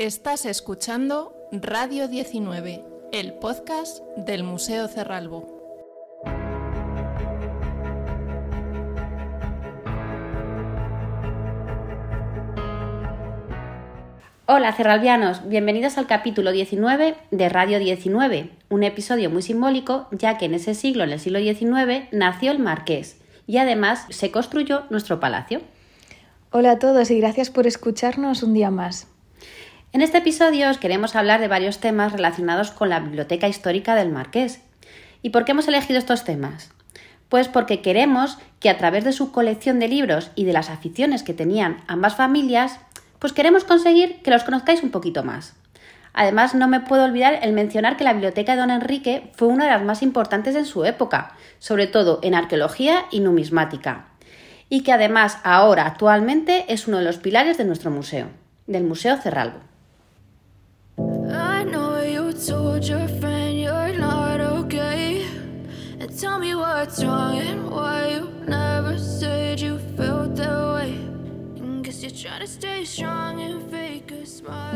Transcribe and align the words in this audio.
Estás 0.00 0.46
escuchando 0.46 1.36
Radio 1.52 2.08
19, 2.08 2.82
el 3.12 3.34
podcast 3.34 4.02
del 4.16 4.44
Museo 4.44 4.88
Cerralbo. 4.88 5.44
Hola 14.46 14.72
cerralbianos, 14.72 15.46
bienvenidos 15.46 15.98
al 15.98 16.06
capítulo 16.06 16.52
19 16.52 17.16
de 17.30 17.48
Radio 17.50 17.78
19, 17.78 18.52
un 18.70 18.82
episodio 18.84 19.28
muy 19.28 19.42
simbólico 19.42 20.08
ya 20.12 20.38
que 20.38 20.46
en 20.46 20.54
ese 20.54 20.74
siglo, 20.74 21.04
en 21.04 21.10
el 21.10 21.20
siglo 21.20 21.40
XIX, 21.40 22.08
nació 22.10 22.52
el 22.52 22.58
Marqués 22.58 23.20
y 23.46 23.58
además 23.58 24.06
se 24.08 24.30
construyó 24.30 24.84
nuestro 24.88 25.20
palacio. 25.20 25.60
Hola 26.52 26.70
a 26.70 26.78
todos 26.78 27.10
y 27.10 27.20
gracias 27.20 27.50
por 27.50 27.66
escucharnos 27.66 28.42
un 28.42 28.54
día 28.54 28.70
más. 28.70 29.06
En 29.92 30.02
este 30.02 30.18
episodio 30.18 30.70
os 30.70 30.78
queremos 30.78 31.16
hablar 31.16 31.40
de 31.40 31.48
varios 31.48 31.80
temas 31.80 32.12
relacionados 32.12 32.70
con 32.70 32.90
la 32.90 33.00
biblioteca 33.00 33.48
histórica 33.48 33.96
del 33.96 34.10
Marqués. 34.10 34.60
¿Y 35.20 35.30
por 35.30 35.44
qué 35.44 35.50
hemos 35.50 35.66
elegido 35.66 35.98
estos 35.98 36.22
temas? 36.22 36.70
Pues 37.28 37.48
porque 37.48 37.82
queremos 37.82 38.38
que 38.60 38.70
a 38.70 38.78
través 38.78 39.02
de 39.02 39.12
su 39.12 39.32
colección 39.32 39.80
de 39.80 39.88
libros 39.88 40.30
y 40.36 40.44
de 40.44 40.52
las 40.52 40.70
aficiones 40.70 41.24
que 41.24 41.34
tenían 41.34 41.78
ambas 41.88 42.14
familias, 42.14 42.78
pues 43.18 43.32
queremos 43.32 43.64
conseguir 43.64 44.22
que 44.22 44.30
los 44.30 44.44
conozcáis 44.44 44.84
un 44.84 44.92
poquito 44.92 45.24
más. 45.24 45.54
Además, 46.12 46.54
no 46.54 46.68
me 46.68 46.78
puedo 46.78 47.02
olvidar 47.02 47.40
el 47.42 47.52
mencionar 47.52 47.96
que 47.96 48.04
la 48.04 48.12
biblioteca 48.12 48.52
de 48.52 48.60
don 48.60 48.70
Enrique 48.70 49.32
fue 49.34 49.48
una 49.48 49.64
de 49.64 49.72
las 49.72 49.82
más 49.82 50.02
importantes 50.02 50.54
en 50.54 50.66
su 50.66 50.84
época, 50.84 51.34
sobre 51.58 51.88
todo 51.88 52.20
en 52.22 52.36
arqueología 52.36 53.06
y 53.10 53.18
numismática, 53.18 54.06
y 54.68 54.84
que 54.84 54.92
además 54.92 55.38
ahora 55.42 55.86
actualmente 55.86 56.66
es 56.68 56.86
uno 56.86 56.98
de 56.98 57.04
los 57.04 57.18
pilares 57.18 57.58
de 57.58 57.64
nuestro 57.64 57.90
museo, 57.90 58.28
del 58.68 58.84
Museo 58.84 59.16
Cerralbo. 59.16 59.70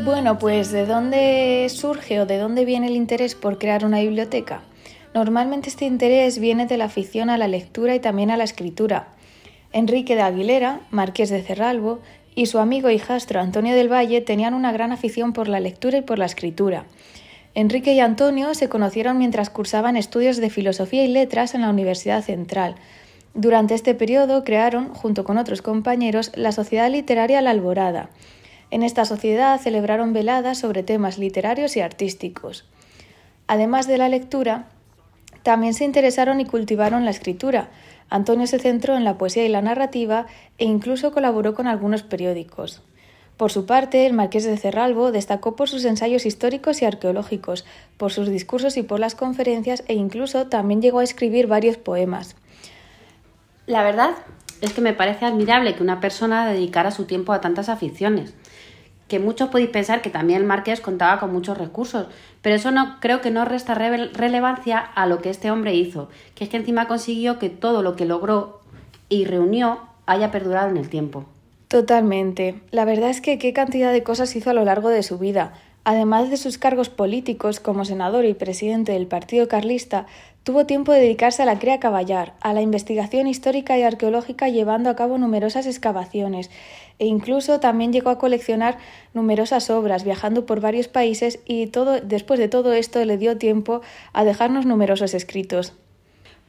Bueno, 0.03 0.37
pues 0.37 0.71
¿de 0.71 0.85
dónde 0.85 1.67
surge 1.69 2.21
o 2.21 2.27
de 2.27 2.37
dónde 2.37 2.63
viene 2.63 2.87
el 2.87 2.95
interés 2.95 3.33
por 3.33 3.57
crear 3.57 3.83
una 3.83 4.01
biblioteca? 4.01 4.61
Normalmente 5.15 5.69
este 5.69 5.85
interés 5.85 6.37
viene 6.37 6.67
de 6.67 6.77
la 6.77 6.85
afición 6.85 7.31
a 7.31 7.39
la 7.39 7.47
lectura 7.47 7.95
y 7.95 7.99
también 7.99 8.29
a 8.29 8.37
la 8.37 8.43
escritura. 8.43 9.07
Enrique 9.73 10.15
de 10.15 10.21
Aguilera, 10.21 10.81
marqués 10.91 11.31
de 11.31 11.41
Cerralbo, 11.41 12.01
y 12.35 12.45
su 12.45 12.59
amigo 12.59 12.91
hijastro 12.91 13.39
Antonio 13.39 13.75
del 13.75 13.91
Valle 13.91 14.21
tenían 14.21 14.53
una 14.53 14.71
gran 14.71 14.91
afición 14.91 15.33
por 15.33 15.47
la 15.47 15.59
lectura 15.59 15.97
y 15.97 16.01
por 16.03 16.19
la 16.19 16.25
escritura. 16.25 16.85
Enrique 17.55 17.93
y 17.93 17.99
Antonio 17.99 18.53
se 18.53 18.69
conocieron 18.69 19.17
mientras 19.17 19.49
cursaban 19.49 19.97
estudios 19.97 20.37
de 20.37 20.49
filosofía 20.49 21.03
y 21.03 21.07
letras 21.07 21.55
en 21.55 21.61
la 21.61 21.69
Universidad 21.69 22.21
Central, 22.21 22.75
durante 23.35 23.73
este 23.73 23.93
periodo 23.95 24.45
crearon, 24.45 24.93
junto 24.93 25.25
con 25.25 25.37
otros 25.37 25.61
compañeros, 25.61 26.31
la 26.35 26.53
Sociedad 26.53 26.89
Literaria 26.89 27.41
La 27.41 27.49
Alborada. 27.49 28.09
En 28.71 28.81
esta 28.81 29.03
sociedad 29.03 29.59
celebraron 29.59 30.13
veladas 30.13 30.57
sobre 30.57 30.83
temas 30.83 31.17
literarios 31.17 31.75
y 31.75 31.81
artísticos. 31.81 32.63
Además 33.45 33.87
de 33.87 33.97
la 33.97 34.07
lectura, 34.07 34.69
también 35.43 35.73
se 35.73 35.83
interesaron 35.83 36.39
y 36.39 36.45
cultivaron 36.45 37.03
la 37.03 37.11
escritura. 37.11 37.71
Antonio 38.09 38.47
se 38.47 38.57
centró 38.57 38.95
en 38.95 39.03
la 39.03 39.17
poesía 39.17 39.45
y 39.45 39.49
la 39.49 39.61
narrativa 39.61 40.27
e 40.57 40.63
incluso 40.63 41.11
colaboró 41.11 41.55
con 41.55 41.67
algunos 41.67 42.03
periódicos. 42.03 42.83
Por 43.37 43.51
su 43.51 43.65
parte, 43.65 44.05
el 44.05 44.13
marqués 44.13 44.45
de 44.45 44.55
Cerralbo 44.55 45.11
destacó 45.11 45.57
por 45.57 45.67
sus 45.67 45.83
ensayos 45.83 46.25
históricos 46.25 46.81
y 46.81 46.85
arqueológicos, 46.85 47.65
por 47.97 48.13
sus 48.13 48.29
discursos 48.29 48.77
y 48.77 48.83
por 48.83 48.99
las 49.01 49.13
conferencias 49.13 49.83
e 49.87 49.93
incluso 49.93 50.47
también 50.47 50.81
llegó 50.81 50.99
a 50.99 51.03
escribir 51.03 51.47
varios 51.47 51.75
poemas. 51.75 52.37
La 53.65 53.83
verdad 53.83 54.11
es 54.61 54.71
que 54.71 54.79
me 54.79 54.93
parece 54.93 55.25
admirable 55.25 55.75
que 55.75 55.83
una 55.83 55.99
persona 55.99 56.47
dedicara 56.47 56.91
su 56.91 57.05
tiempo 57.05 57.33
a 57.33 57.41
tantas 57.41 57.67
aficiones. 57.67 58.33
Que 59.09 59.19
muchos 59.19 59.49
podéis 59.49 59.69
pensar 59.69 60.01
que 60.01 60.09
también 60.09 60.39
el 60.39 60.47
Marqués 60.47 60.79
contaba 60.79 61.19
con 61.19 61.33
muchos 61.33 61.57
recursos, 61.57 62.07
pero 62.41 62.55
eso 62.55 62.71
no 62.71 62.99
creo 63.01 63.21
que 63.21 63.31
no 63.31 63.43
resta 63.43 63.75
relevancia 63.75 64.79
a 64.79 65.05
lo 65.07 65.21
que 65.21 65.29
este 65.29 65.51
hombre 65.51 65.75
hizo, 65.75 66.09
que 66.35 66.45
es 66.45 66.49
que 66.49 66.57
encima 66.57 66.87
consiguió 66.87 67.37
que 67.37 67.49
todo 67.49 67.83
lo 67.83 67.95
que 67.97 68.05
logró 68.05 68.61
y 69.09 69.25
reunió 69.25 69.81
haya 70.05 70.31
perdurado 70.31 70.69
en 70.69 70.77
el 70.77 70.89
tiempo. 70.89 71.25
Totalmente. 71.67 72.61
La 72.69 72.85
verdad 72.85 73.09
es 73.09 73.21
que 73.21 73.39
qué 73.39 73.51
cantidad 73.51 73.91
de 73.91 74.03
cosas 74.03 74.35
hizo 74.35 74.51
a 74.51 74.53
lo 74.53 74.63
largo 74.65 74.89
de 74.89 75.03
su 75.03 75.17
vida. 75.17 75.53
Además 75.83 76.29
de 76.29 76.37
sus 76.37 76.57
cargos 76.57 76.89
políticos 76.89 77.59
como 77.59 77.85
senador 77.85 78.25
y 78.25 78.33
presidente 78.33 78.91
del 78.91 79.07
Partido 79.07 79.47
Carlista, 79.47 80.07
tuvo 80.43 80.65
tiempo 80.65 80.91
de 80.91 80.99
dedicarse 80.99 81.43
a 81.43 81.45
la 81.45 81.59
cría 81.59 81.79
caballar, 81.79 82.33
a 82.41 82.53
la 82.53 82.61
investigación 82.61 83.27
histórica 83.27 83.77
y 83.77 83.83
arqueológica 83.83 84.49
llevando 84.49 84.89
a 84.89 84.95
cabo 84.95 85.17
numerosas 85.17 85.65
excavaciones 85.65 86.49
e 86.97 87.05
incluso 87.05 87.59
también 87.59 87.91
llegó 87.91 88.09
a 88.09 88.19
coleccionar 88.19 88.77
numerosas 89.13 89.69
obras 89.69 90.03
viajando 90.03 90.45
por 90.45 90.59
varios 90.59 90.87
países 90.87 91.39
y 91.45 91.67
todo 91.67 91.99
después 91.99 92.39
de 92.39 92.47
todo 92.47 92.73
esto 92.73 93.03
le 93.05 93.17
dio 93.17 93.37
tiempo 93.37 93.81
a 94.13 94.23
dejarnos 94.23 94.65
numerosos 94.65 95.13
escritos. 95.13 95.73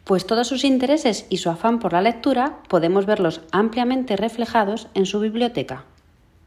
Pues 0.06 0.24
todos 0.24 0.46
sus 0.46 0.62
intereses 0.62 1.26
y 1.30 1.38
su 1.38 1.50
afán 1.50 1.80
por 1.80 1.92
la 1.92 2.00
lectura 2.00 2.58
podemos 2.68 3.06
verlos 3.06 3.40
ampliamente 3.50 4.14
reflejados 4.14 4.86
en 4.94 5.04
su 5.04 5.18
biblioteca. 5.18 5.82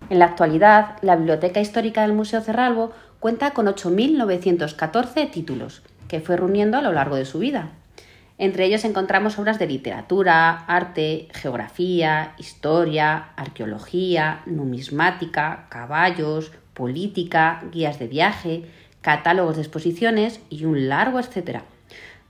En 0.09 0.19
la 0.19 0.27
actualidad, 0.27 0.95
la 1.01 1.17
Biblioteca 1.17 1.59
Histórica 1.59 2.03
del 2.03 2.13
Museo 2.13 2.39
Cerralbo 2.39 2.93
cuenta 3.19 3.51
con 3.51 3.65
8.914 3.65 5.29
títulos, 5.29 5.81
que 6.07 6.21
fue 6.21 6.37
reuniendo 6.37 6.77
a 6.77 6.81
lo 6.81 6.93
largo 6.93 7.17
de 7.17 7.25
su 7.25 7.39
vida. 7.39 7.71
Entre 8.37 8.63
ellos 8.63 8.85
encontramos 8.85 9.37
obras 9.37 9.59
de 9.59 9.67
literatura, 9.67 10.63
arte, 10.65 11.27
geografía, 11.33 12.35
historia, 12.37 13.31
arqueología, 13.35 14.41
numismática, 14.45 15.67
caballos, 15.67 16.53
política, 16.73 17.61
guías 17.73 17.99
de 17.99 18.07
viaje, 18.07 18.63
catálogos 19.01 19.57
de 19.57 19.63
exposiciones 19.63 20.39
y 20.49 20.63
un 20.63 20.87
largo 20.87 21.19
etcétera. 21.19 21.65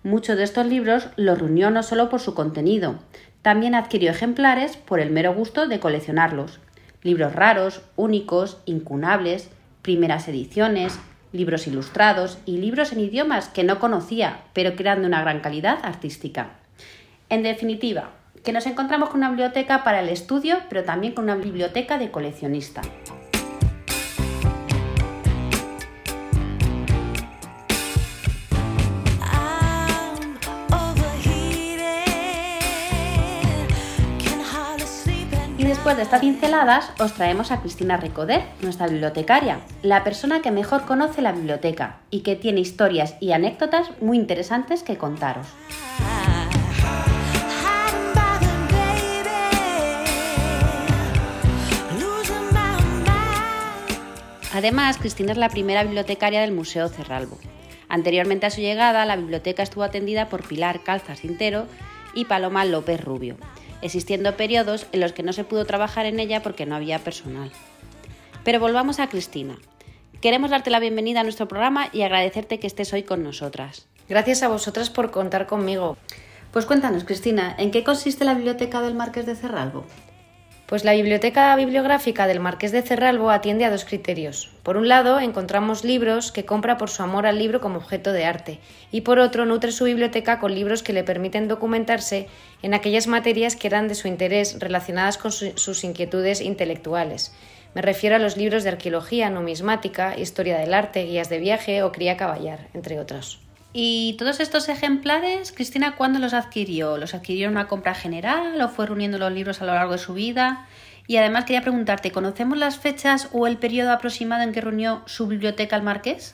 Muchos 0.04 0.38
de 0.38 0.44
estos 0.44 0.66
libros 0.66 1.10
los 1.18 1.40
reunió 1.40 1.72
no 1.72 1.84
solo 1.84 2.10
por 2.10 2.22
su 2.22 2.34
contenido, 2.34 3.00
también 3.42 3.76
adquirió 3.76 4.12
ejemplares 4.12 4.78
por 4.78 5.02
el 5.02 5.12
mero 5.12 5.34
gusto 5.34 5.68
de 5.68 5.80
coleccionarlos, 5.80 6.60
libros 7.04 7.34
raros, 7.34 7.82
únicos, 7.98 8.58
incunables, 8.66 9.50
primeras 9.82 10.28
ediciones, 10.28 11.00
libros 11.34 11.68
ilustrados 11.68 12.38
y 12.46 12.58
libros 12.58 12.94
en 12.94 13.02
idiomas 13.02 13.50
que 13.50 13.64
no 13.64 13.80
conocía, 13.80 14.44
pero 14.54 14.76
que 14.76 14.84
eran 14.84 15.02
de 15.02 15.08
una 15.08 15.22
gran 15.22 15.42
calidad 15.42 15.80
artística. 15.84 16.52
En 17.30 17.44
definitiva, 17.44 18.12
que 18.44 18.54
nos 18.54 18.66
encontramos 18.66 19.10
con 19.10 19.20
una 19.20 19.30
biblioteca 19.30 19.84
para 19.84 20.00
el 20.00 20.10
estudio, 20.10 20.60
pero 20.70 20.84
también 20.84 21.14
con 21.14 21.26
una 21.26 21.36
biblioteca 21.36 21.98
de 21.98 22.10
coleccionista. 22.10 22.82
Después 35.90 35.98
de 35.98 36.16
estas 36.16 36.22
pinceladas, 36.22 36.92
os 37.00 37.16
traemos 37.16 37.52
a 37.52 37.62
Cristina 37.62 37.98
Recoder, 37.98 38.44
nuestra 38.62 38.86
bibliotecaria, 38.86 39.62
la 39.82 40.04
persona 40.04 40.40
que 40.44 40.52
mejor 40.52 40.86
conoce 40.86 41.24
la 41.24 41.32
biblioteca 41.32 41.98
y 42.12 42.20
que 42.20 42.36
tiene 42.36 42.60
historias 42.60 43.16
y 43.20 43.32
anécdotas 43.32 43.90
muy 44.00 44.18
interesantes 44.18 44.84
que 44.84 45.00
contaros. 45.00 45.48
Además, 54.54 54.98
Cristina 55.00 55.32
es 55.32 55.40
la 55.40 55.50
primera 55.50 55.84
bibliotecaria 55.84 56.42
del 56.42 56.52
Museo 56.52 56.88
Cerralbo. 56.90 57.40
Anteriormente 57.88 58.46
a 58.46 58.52
su 58.52 58.62
llegada, 58.62 59.08
la 59.08 59.16
biblioteca 59.16 59.64
estuvo 59.64 59.82
atendida 59.82 60.30
por 60.30 60.48
Pilar 60.48 60.84
Calzas 60.84 61.22
Cintero 61.22 61.66
y 62.14 62.26
Paloma 62.26 62.64
López 62.64 63.04
Rubio, 63.04 63.38
existiendo 63.82 64.36
periodos 64.36 64.88
en 64.92 65.00
los 65.00 65.14
que 65.14 65.24
no 65.24 65.34
se 65.34 65.44
pudo 65.44 65.66
trabajar 65.66 66.06
en 66.06 66.20
ella 66.20 66.42
porque 66.42 66.66
no 66.66 66.76
había 66.76 67.00
personal. 67.00 67.52
Pero 68.44 68.60
volvamos 68.60 69.00
a 69.00 69.10
Cristina. 69.10 69.58
Queremos 70.22 70.52
darte 70.52 70.70
la 70.70 70.80
bienvenida 70.80 71.22
a 71.22 71.24
nuestro 71.24 71.48
programa 71.48 71.90
y 71.94 72.02
agradecerte 72.02 72.60
que 72.60 72.68
estés 72.68 72.92
hoy 72.94 73.04
con 73.04 73.24
nosotras. 73.24 73.88
Gracias 74.10 74.44
a 74.44 74.48
vosotras 74.48 74.90
por 74.90 75.12
contar 75.12 75.48
conmigo. 75.48 75.98
Pues 76.52 76.66
cuéntanos, 76.66 77.04
Cristina, 77.04 77.56
¿en 77.58 77.72
qué 77.72 77.84
consiste 77.84 78.26
la 78.26 78.34
biblioteca 78.34 78.82
del 78.82 78.96
Marqués 78.96 79.26
de 79.26 79.36
Cerralbo? 79.36 79.86
Pues 80.70 80.84
la 80.84 80.94
biblioteca 80.94 81.56
bibliográfica 81.56 82.28
del 82.28 82.40
Marqués 82.40 82.72
de 82.72 82.84
Cerralbo 82.84 83.32
atiende 83.32 83.66
a 83.66 83.72
dos 83.72 83.86
criterios. 83.86 84.52
Por 84.62 84.78
un 84.78 84.88
lado, 84.88 85.20
encontramos 85.20 85.84
libros 85.84 86.32
que 86.32 86.46
compra 86.46 86.78
por 86.78 86.92
su 86.92 87.02
amor 87.02 87.26
al 87.26 87.40
libro 87.40 87.60
como 87.60 87.78
objeto 87.78 88.14
de 88.14 88.26
arte, 88.26 88.60
y 88.92 89.02
por 89.02 89.18
otro, 89.18 89.48
nutre 89.48 89.72
su 89.72 89.86
biblioteca 89.86 90.40
con 90.40 90.54
libros 90.54 90.84
que 90.84 90.94
le 90.94 91.04
permiten 91.04 91.48
documentarse 91.48 92.28
en 92.62 92.76
aquellas 92.76 93.08
materias 93.08 93.56
que 93.56 93.66
eran 93.66 93.88
de 93.88 93.96
su 93.96 94.08
interés 94.08 94.60
relacionadas 94.60 95.18
con 95.18 95.32
sus 95.32 95.84
inquietudes 95.84 96.40
intelectuales. 96.40 97.34
Me 97.74 97.82
refiero 97.82 98.18
a 98.18 98.20
los 98.20 98.38
libros 98.38 98.62
de 98.62 98.70
arqueología, 98.70 99.32
numismática, 99.32 100.20
historia 100.20 100.60
del 100.60 100.76
arte, 100.76 101.04
guías 101.04 101.30
de 101.30 101.40
viaje 101.40 101.82
o 101.82 101.92
cría 101.92 102.16
caballar, 102.16 102.68
entre 102.76 103.00
otros. 103.00 103.40
¿Y 103.72 104.16
todos 104.18 104.40
estos 104.40 104.68
ejemplares, 104.68 105.52
Cristina, 105.52 105.96
cuándo 105.96 106.18
los 106.18 106.34
adquirió? 106.34 106.98
¿Los 106.98 107.14
adquirió 107.14 107.46
en 107.46 107.52
una 107.52 107.68
compra 107.68 107.94
general 107.94 108.60
o 108.60 108.70
fue 108.70 108.88
reuniendo 108.88 109.20
los 109.20 109.32
libros 109.32 109.62
a 109.62 109.66
lo 109.66 109.76
largo 109.76 109.92
de 109.92 110.00
su 110.00 110.16
vida? 110.16 110.68
Y 111.06 111.18
además 111.18 111.46
quería 111.46 111.62
preguntarte, 111.62 112.12
¿conocemos 112.12 112.58
las 112.58 112.80
fechas 112.80 113.30
o 113.32 113.46
el 113.46 113.58
periodo 113.58 113.92
aproximado 113.92 114.42
en 114.42 114.54
que 114.54 114.62
reunió 114.62 115.04
su 115.06 115.28
biblioteca 115.28 115.76
al 115.76 115.84
marqués? 115.84 116.34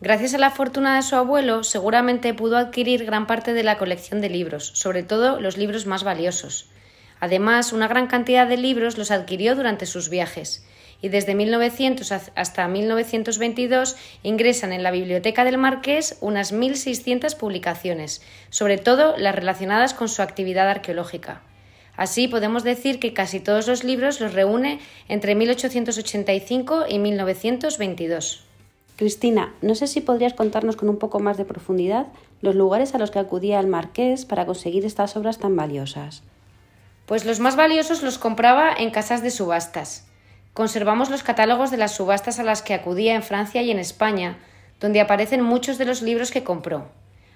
Gracias 0.00 0.34
a 0.34 0.38
la 0.38 0.50
fortuna 0.50 0.94
de 0.94 1.02
su 1.02 1.16
abuelo, 1.16 1.64
seguramente 1.64 2.34
pudo 2.34 2.56
adquirir 2.56 3.04
gran 3.04 3.26
parte 3.26 3.52
de 3.52 3.64
la 3.64 3.78
colección 3.78 4.20
de 4.20 4.28
libros, 4.28 4.70
sobre 4.74 5.02
todo 5.02 5.40
los 5.40 5.56
libros 5.56 5.86
más 5.86 6.04
valiosos. 6.04 6.68
Además, 7.18 7.72
una 7.72 7.88
gran 7.88 8.06
cantidad 8.06 8.46
de 8.46 8.58
libros 8.58 8.96
los 8.96 9.10
adquirió 9.10 9.56
durante 9.56 9.86
sus 9.86 10.08
viajes 10.08 10.64
y 11.06 11.08
desde 11.08 11.36
1900 11.36 12.10
hasta 12.34 12.66
1922 12.66 13.96
ingresan 14.24 14.72
en 14.72 14.82
la 14.82 14.90
Biblioteca 14.90 15.44
del 15.44 15.56
Marqués 15.56 16.18
unas 16.20 16.52
1.600 16.52 17.36
publicaciones, 17.36 18.22
sobre 18.50 18.76
todo 18.76 19.16
las 19.16 19.36
relacionadas 19.36 19.94
con 19.94 20.08
su 20.08 20.20
actividad 20.20 20.68
arqueológica. 20.68 21.42
Así 21.96 22.26
podemos 22.26 22.64
decir 22.64 22.98
que 22.98 23.14
casi 23.14 23.38
todos 23.38 23.68
los 23.68 23.84
libros 23.84 24.20
los 24.20 24.34
reúne 24.34 24.80
entre 25.08 25.36
1885 25.36 26.86
y 26.88 26.98
1922. 26.98 28.44
Cristina, 28.96 29.54
no 29.62 29.76
sé 29.76 29.86
si 29.86 30.00
podrías 30.00 30.34
contarnos 30.34 30.74
con 30.74 30.88
un 30.88 30.98
poco 30.98 31.20
más 31.20 31.36
de 31.36 31.44
profundidad 31.44 32.08
los 32.40 32.56
lugares 32.56 32.96
a 32.96 32.98
los 32.98 33.12
que 33.12 33.20
acudía 33.20 33.60
el 33.60 33.68
marqués 33.68 34.24
para 34.24 34.44
conseguir 34.44 34.84
estas 34.84 35.16
obras 35.16 35.38
tan 35.38 35.54
valiosas. 35.54 36.24
Pues 37.06 37.24
los 37.24 37.38
más 37.38 37.54
valiosos 37.54 38.02
los 38.02 38.18
compraba 38.18 38.72
en 38.76 38.90
casas 38.90 39.22
de 39.22 39.30
subastas. 39.30 40.06
Conservamos 40.56 41.10
los 41.10 41.22
catálogos 41.22 41.70
de 41.70 41.76
las 41.76 41.94
subastas 41.94 42.38
a 42.38 42.42
las 42.42 42.62
que 42.62 42.72
acudía 42.72 43.14
en 43.14 43.22
Francia 43.22 43.60
y 43.60 43.70
en 43.70 43.78
España, 43.78 44.38
donde 44.80 45.02
aparecen 45.02 45.42
muchos 45.42 45.76
de 45.76 45.84
los 45.84 46.00
libros 46.00 46.30
que 46.30 46.44
compró. 46.44 46.88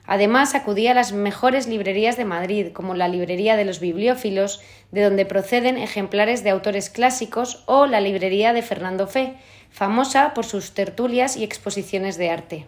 Además, 0.06 0.55
acudía 0.55 0.93
a 0.93 0.94
las 0.94 1.12
mejores 1.12 1.67
librerías 1.67 2.17
de 2.17 2.25
Madrid, 2.25 2.69
como 2.72 2.94
la 2.94 3.08
Librería 3.08 3.56
de 3.56 3.67
los 3.67 3.78
Bibliófilos, 3.78 4.62
de 4.90 5.02
donde 5.02 5.26
proceden 5.26 5.76
ejemplares 5.76 6.43
de 6.44 6.49
autores 6.49 6.88
clásicos, 6.88 7.62
o 7.67 7.84
la 7.84 8.00
Librería 8.00 8.55
de 8.55 8.62
Fernando 8.62 9.06
Fe, 9.06 9.34
famosa 9.70 10.32
por 10.32 10.46
sus 10.46 10.73
tertulias 10.73 11.37
y 11.37 11.44
exposiciones 11.44 12.16
de 12.16 12.31
arte. 12.31 12.66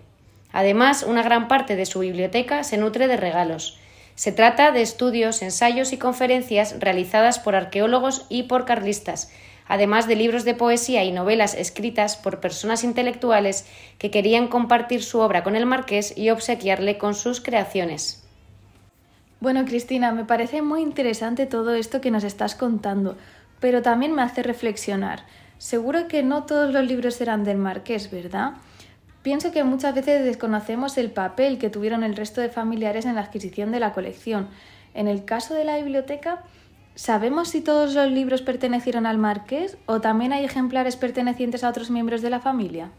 Además, 0.52 1.02
una 1.02 1.22
gran 1.22 1.48
parte 1.48 1.76
de 1.76 1.86
su 1.86 2.00
biblioteca 2.00 2.62
se 2.62 2.76
nutre 2.76 3.06
de 3.06 3.16
regalos. 3.16 3.78
Se 4.16 4.32
trata 4.32 4.70
de 4.70 4.82
estudios, 4.82 5.40
ensayos 5.40 5.94
y 5.94 5.96
conferencias 5.96 6.78
realizadas 6.78 7.38
por 7.38 7.54
arqueólogos 7.54 8.26
y 8.28 8.42
por 8.42 8.66
carlistas, 8.66 9.32
además 9.66 10.06
de 10.06 10.16
libros 10.16 10.44
de 10.44 10.54
poesía 10.54 11.04
y 11.04 11.12
novelas 11.12 11.54
escritas 11.54 12.16
por 12.16 12.40
personas 12.40 12.84
intelectuales 12.84 13.66
que 13.98 14.10
querían 14.10 14.48
compartir 14.48 15.02
su 15.02 15.20
obra 15.20 15.42
con 15.42 15.56
el 15.56 15.66
marqués 15.66 16.16
y 16.16 16.30
obsequiarle 16.30 16.98
con 16.98 17.14
sus 17.14 17.40
creaciones. 17.40 18.22
Bueno, 19.40 19.64
Cristina, 19.64 20.12
me 20.12 20.24
parece 20.24 20.62
muy 20.62 20.82
interesante 20.82 21.46
todo 21.46 21.74
esto 21.74 22.00
que 22.00 22.10
nos 22.12 22.22
estás 22.22 22.54
contando, 22.54 23.16
pero 23.58 23.82
también 23.82 24.12
me 24.12 24.22
hace 24.22 24.42
reflexionar. 24.42 25.24
Seguro 25.58 26.08
que 26.08 26.22
no 26.22 26.44
todos 26.44 26.72
los 26.72 26.84
libros 26.86 27.20
eran 27.20 27.44
del 27.44 27.56
marqués, 27.56 28.10
¿verdad? 28.10 28.52
Pienso 29.22 29.52
que 29.52 29.62
muchas 29.62 29.94
veces 29.94 30.24
desconocemos 30.24 30.98
el 30.98 31.10
papel 31.10 31.58
que 31.58 31.70
tuvieron 31.70 32.02
el 32.02 32.16
resto 32.16 32.40
de 32.40 32.48
familiares 32.48 33.04
en 33.04 33.14
la 33.14 33.20
adquisición 33.20 33.70
de 33.70 33.78
la 33.78 33.92
colección. 33.92 34.48
En 34.94 35.06
el 35.06 35.24
caso 35.24 35.54
de 35.54 35.64
la 35.64 35.76
biblioteca, 35.76 36.42
¿Sabemos 36.94 37.48
si 37.48 37.62
todos 37.62 37.94
los 37.94 38.10
libros 38.10 38.42
pertenecieron 38.42 39.06
al 39.06 39.16
marqués 39.16 39.78
o 39.86 40.02
también 40.02 40.34
hay 40.34 40.44
ejemplares 40.44 40.96
pertenecientes 40.96 41.64
a 41.64 41.70
otros 41.70 41.90
miembros 41.90 42.20
de 42.20 42.28
la 42.28 42.40
familia? 42.40 42.90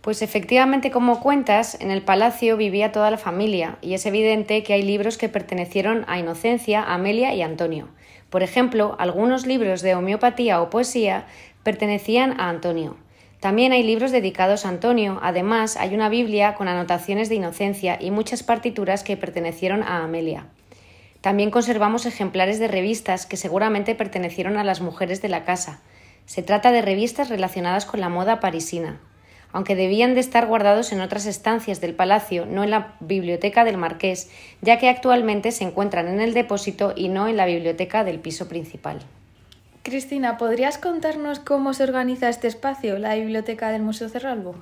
Pues 0.00 0.22
efectivamente, 0.22 0.92
como 0.92 1.18
cuentas, 1.18 1.76
en 1.80 1.90
el 1.90 2.02
palacio 2.02 2.56
vivía 2.56 2.92
toda 2.92 3.10
la 3.10 3.18
familia 3.18 3.78
y 3.80 3.94
es 3.94 4.06
evidente 4.06 4.62
que 4.62 4.74
hay 4.74 4.82
libros 4.82 5.18
que 5.18 5.28
pertenecieron 5.28 6.04
a 6.06 6.18
Inocencia, 6.18 6.84
Amelia 6.84 7.34
y 7.34 7.42
Antonio. 7.42 7.88
Por 8.30 8.42
ejemplo, 8.42 8.94
algunos 9.00 9.44
libros 9.44 9.82
de 9.82 9.94
homeopatía 9.96 10.60
o 10.62 10.70
poesía 10.70 11.26
pertenecían 11.64 12.38
a 12.38 12.48
Antonio. 12.48 12.96
También 13.40 13.72
hay 13.72 13.82
libros 13.82 14.12
dedicados 14.12 14.64
a 14.64 14.68
Antonio, 14.68 15.18
además 15.22 15.76
hay 15.76 15.94
una 15.94 16.08
Biblia 16.08 16.54
con 16.54 16.68
anotaciones 16.68 17.28
de 17.28 17.34
Inocencia 17.34 17.98
y 18.00 18.10
muchas 18.10 18.42
partituras 18.42 19.02
que 19.02 19.16
pertenecieron 19.16 19.82
a 19.82 20.04
Amelia. 20.04 20.46
También 21.24 21.50
conservamos 21.50 22.04
ejemplares 22.04 22.58
de 22.58 22.68
revistas 22.68 23.24
que 23.24 23.38
seguramente 23.38 23.94
pertenecieron 23.94 24.58
a 24.58 24.62
las 24.62 24.82
mujeres 24.82 25.22
de 25.22 25.30
la 25.30 25.46
casa. 25.46 25.80
Se 26.26 26.42
trata 26.42 26.70
de 26.70 26.82
revistas 26.82 27.30
relacionadas 27.30 27.86
con 27.86 28.00
la 28.00 28.10
moda 28.10 28.40
parisina, 28.40 29.00
aunque 29.50 29.74
debían 29.74 30.12
de 30.12 30.20
estar 30.20 30.46
guardados 30.46 30.92
en 30.92 31.00
otras 31.00 31.24
estancias 31.24 31.80
del 31.80 31.94
palacio, 31.94 32.44
no 32.44 32.62
en 32.62 32.68
la 32.68 32.96
biblioteca 33.00 33.64
del 33.64 33.78
marqués, 33.78 34.28
ya 34.60 34.78
que 34.78 34.90
actualmente 34.90 35.50
se 35.50 35.64
encuentran 35.64 36.08
en 36.08 36.20
el 36.20 36.34
depósito 36.34 36.92
y 36.94 37.08
no 37.08 37.26
en 37.26 37.38
la 37.38 37.46
biblioteca 37.46 38.04
del 38.04 38.18
piso 38.20 38.46
principal. 38.46 38.98
Cristina, 39.82 40.36
¿podrías 40.36 40.76
contarnos 40.76 41.38
cómo 41.38 41.72
se 41.72 41.84
organiza 41.84 42.28
este 42.28 42.48
espacio, 42.48 42.98
la 42.98 43.14
biblioteca 43.14 43.70
del 43.70 43.80
Museo 43.80 44.10
Cerralbo? 44.10 44.56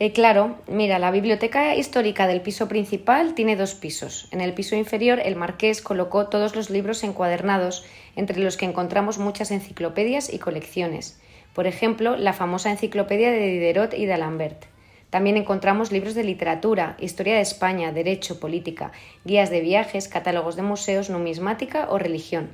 Eh, 0.00 0.12
claro, 0.12 0.56
mira, 0.66 0.98
la 0.98 1.12
biblioteca 1.12 1.76
histórica 1.76 2.26
del 2.26 2.40
piso 2.40 2.66
principal 2.66 3.34
tiene 3.34 3.54
dos 3.54 3.74
pisos. 3.76 4.26
En 4.32 4.40
el 4.40 4.52
piso 4.52 4.74
inferior, 4.74 5.20
el 5.24 5.36
marqués 5.36 5.82
colocó 5.82 6.26
todos 6.26 6.56
los 6.56 6.68
libros 6.68 7.04
encuadernados, 7.04 7.84
entre 8.16 8.40
los 8.40 8.56
que 8.56 8.64
encontramos 8.64 9.18
muchas 9.18 9.52
enciclopedias 9.52 10.32
y 10.32 10.40
colecciones. 10.40 11.20
Por 11.54 11.68
ejemplo, 11.68 12.16
la 12.16 12.32
famosa 12.32 12.72
enciclopedia 12.72 13.30
de 13.30 13.46
Diderot 13.46 13.94
y 13.94 14.06
de 14.06 14.14
Alambert. 14.14 14.64
También 15.10 15.36
encontramos 15.36 15.92
libros 15.92 16.16
de 16.16 16.24
literatura, 16.24 16.96
historia 16.98 17.36
de 17.36 17.42
España, 17.42 17.92
derecho, 17.92 18.40
política, 18.40 18.90
guías 19.24 19.48
de 19.48 19.60
viajes, 19.60 20.08
catálogos 20.08 20.56
de 20.56 20.62
museos, 20.62 21.08
numismática 21.08 21.86
o 21.88 21.98
religión. 21.98 22.50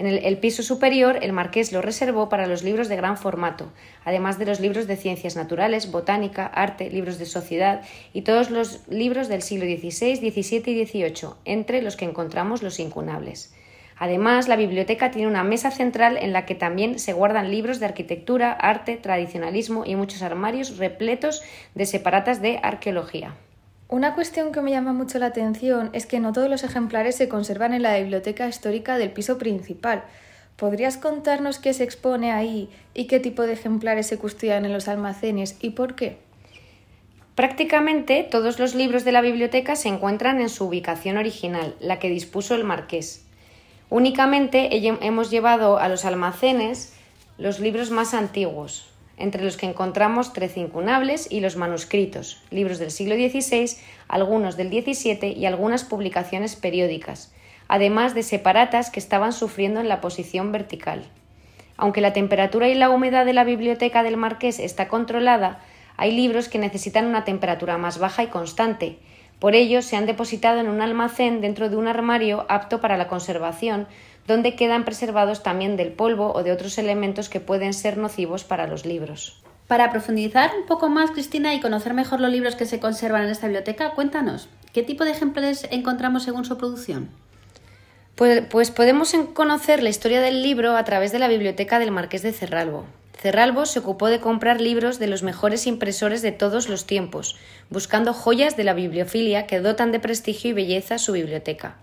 En 0.00 0.06
el, 0.06 0.38
piso 0.38 0.62
superior, 0.62 1.18
el 1.20 1.34
marqués 1.34 1.72
lo 1.72 1.82
reservó 1.82 2.30
para 2.30 2.46
los 2.46 2.62
libros 2.62 2.88
de 2.88 2.96
gran 2.96 3.18
formato, 3.18 3.70
además 4.02 4.38
de 4.38 4.46
los 4.46 4.58
libros 4.58 4.86
de 4.86 4.96
ciencias 4.96 5.36
naturales, 5.36 5.90
botánica, 5.90 6.46
arte, 6.46 6.88
libros 6.88 7.18
de 7.18 7.26
sociedad 7.26 7.82
y 8.14 8.22
todos 8.22 8.50
los 8.50 8.80
libros 8.88 9.28
del 9.28 9.42
siglo 9.42 9.66
XVI, 9.66 10.16
XVII 10.16 10.72
y 10.72 10.86
XVIII, 10.86 11.34
entre 11.44 11.82
los 11.82 11.96
que 11.96 12.06
encontramos 12.06 12.62
los 12.62 12.80
incunables. 12.80 13.52
Además, 13.98 14.48
la 14.48 14.56
biblioteca 14.56 15.10
tiene 15.10 15.28
una 15.28 15.44
mesa 15.44 15.70
central 15.70 16.16
en 16.16 16.32
la 16.32 16.46
que 16.46 16.54
también 16.54 16.98
se 16.98 17.12
guardan 17.12 17.50
libros 17.50 17.78
de 17.78 17.84
arquitectura, 17.84 18.52
arte, 18.52 18.96
tradicionalismo 18.96 19.84
y 19.84 19.96
muchos 19.96 20.22
armarios 20.22 20.78
repletos 20.78 21.42
de 21.74 21.84
separatas 21.84 22.40
de 22.40 22.58
arqueología. 22.62 23.34
Una 23.90 24.14
cuestión 24.14 24.52
que 24.52 24.60
me 24.60 24.70
llama 24.70 24.92
mucho 24.92 25.18
la 25.18 25.26
atención 25.26 25.90
es 25.92 26.06
que 26.06 26.20
no 26.20 26.32
todos 26.32 26.48
los 26.48 26.62
ejemplares 26.62 27.16
se 27.16 27.28
conservan 27.28 27.74
en 27.74 27.82
la 27.82 27.98
biblioteca 27.98 28.46
histórica 28.46 28.98
del 28.98 29.10
piso 29.10 29.36
principal. 29.36 30.04
¿Podrías 30.54 30.96
contarnos 30.96 31.58
qué 31.58 31.74
se 31.74 31.82
expone 31.82 32.30
ahí 32.30 32.70
y 32.94 33.06
qué 33.08 33.18
tipo 33.18 33.42
de 33.42 33.54
ejemplares 33.54 34.06
se 34.06 34.16
custodian 34.16 34.64
en 34.64 34.72
los 34.72 34.86
almacenes 34.86 35.56
y 35.60 35.70
por 35.70 35.96
qué? 35.96 36.18
Prácticamente 37.34 38.22
todos 38.22 38.60
los 38.60 38.76
libros 38.76 39.04
de 39.04 39.10
la 39.10 39.22
biblioteca 39.22 39.74
se 39.74 39.88
encuentran 39.88 40.40
en 40.40 40.50
su 40.50 40.66
ubicación 40.66 41.16
original, 41.16 41.74
la 41.80 41.98
que 41.98 42.10
dispuso 42.10 42.54
el 42.54 42.62
marqués. 42.62 43.26
Únicamente 43.88 44.68
hemos 45.04 45.32
llevado 45.32 45.78
a 45.78 45.88
los 45.88 46.04
almacenes 46.04 46.94
los 47.38 47.58
libros 47.58 47.90
más 47.90 48.14
antiguos, 48.14 48.89
entre 49.20 49.44
los 49.44 49.56
que 49.56 49.66
encontramos 49.66 50.32
tres 50.32 50.56
incunables 50.56 51.30
y 51.30 51.40
los 51.40 51.56
manuscritos, 51.56 52.42
libros 52.50 52.78
del 52.78 52.90
siglo 52.90 53.14
XVI, 53.14 53.76
algunos 54.08 54.56
del 54.56 54.68
XVII 54.68 55.32
y 55.36 55.46
algunas 55.46 55.84
publicaciones 55.84 56.56
periódicas, 56.56 57.32
además 57.68 58.14
de 58.14 58.22
separatas 58.22 58.90
que 58.90 58.98
estaban 58.98 59.32
sufriendo 59.32 59.78
en 59.78 59.88
la 59.88 60.00
posición 60.00 60.50
vertical. 60.50 61.04
Aunque 61.76 62.00
la 62.00 62.12
temperatura 62.12 62.68
y 62.68 62.74
la 62.74 62.90
humedad 62.90 63.24
de 63.24 63.34
la 63.34 63.44
biblioteca 63.44 64.02
del 64.02 64.16
Marqués 64.16 64.58
está 64.58 64.88
controlada, 64.88 65.60
hay 65.96 66.12
libros 66.12 66.48
que 66.48 66.58
necesitan 66.58 67.06
una 67.06 67.24
temperatura 67.24 67.76
más 67.76 67.98
baja 67.98 68.22
y 68.22 68.28
constante. 68.28 68.98
Por 69.38 69.54
ello, 69.54 69.82
se 69.82 69.96
han 69.96 70.06
depositado 70.06 70.60
en 70.60 70.68
un 70.68 70.80
almacén 70.80 71.40
dentro 71.40 71.68
de 71.68 71.76
un 71.76 71.88
armario 71.88 72.46
apto 72.48 72.80
para 72.80 72.96
la 72.96 73.06
conservación, 73.06 73.86
donde 74.30 74.54
quedan 74.54 74.84
preservados 74.84 75.42
también 75.42 75.76
del 75.76 75.92
polvo 75.92 76.32
o 76.32 76.42
de 76.42 76.52
otros 76.52 76.78
elementos 76.78 77.28
que 77.28 77.40
pueden 77.40 77.74
ser 77.74 77.98
nocivos 77.98 78.44
para 78.44 78.66
los 78.66 78.86
libros. 78.86 79.42
Para 79.66 79.90
profundizar 79.90 80.50
un 80.58 80.66
poco 80.66 80.88
más, 80.88 81.10
Cristina, 81.10 81.54
y 81.54 81.60
conocer 81.60 81.94
mejor 81.94 82.20
los 82.20 82.30
libros 82.30 82.56
que 82.56 82.66
se 82.66 82.80
conservan 82.80 83.24
en 83.24 83.30
esta 83.30 83.46
biblioteca, 83.46 83.90
cuéntanos, 83.92 84.48
¿qué 84.72 84.82
tipo 84.82 85.04
de 85.04 85.10
ejemplares 85.10 85.66
encontramos 85.70 86.22
según 86.22 86.44
su 86.44 86.56
producción? 86.58 87.08
Pues, 88.14 88.42
pues, 88.50 88.70
podemos 88.70 89.14
conocer 89.34 89.82
la 89.82 89.88
historia 89.88 90.20
del 90.20 90.42
libro 90.42 90.76
a 90.76 90.84
través 90.84 91.12
de 91.12 91.18
la 91.18 91.28
biblioteca 91.28 91.78
del 91.78 91.90
Marqués 91.90 92.22
de 92.22 92.32
Cerralbo. 92.32 92.84
Cerralbo 93.18 93.66
se 93.66 93.80
ocupó 93.80 94.08
de 94.08 94.20
comprar 94.20 94.60
libros 94.60 94.98
de 94.98 95.06
los 95.06 95.22
mejores 95.22 95.66
impresores 95.66 96.22
de 96.22 96.32
todos 96.32 96.68
los 96.68 96.86
tiempos, 96.86 97.36
buscando 97.68 98.14
joyas 98.14 98.56
de 98.56 98.64
la 98.64 98.74
bibliofilia 98.74 99.46
que 99.46 99.60
dotan 99.60 99.92
de 99.92 100.00
prestigio 100.00 100.50
y 100.50 100.54
belleza 100.54 100.98
su 100.98 101.12
biblioteca. 101.12 101.76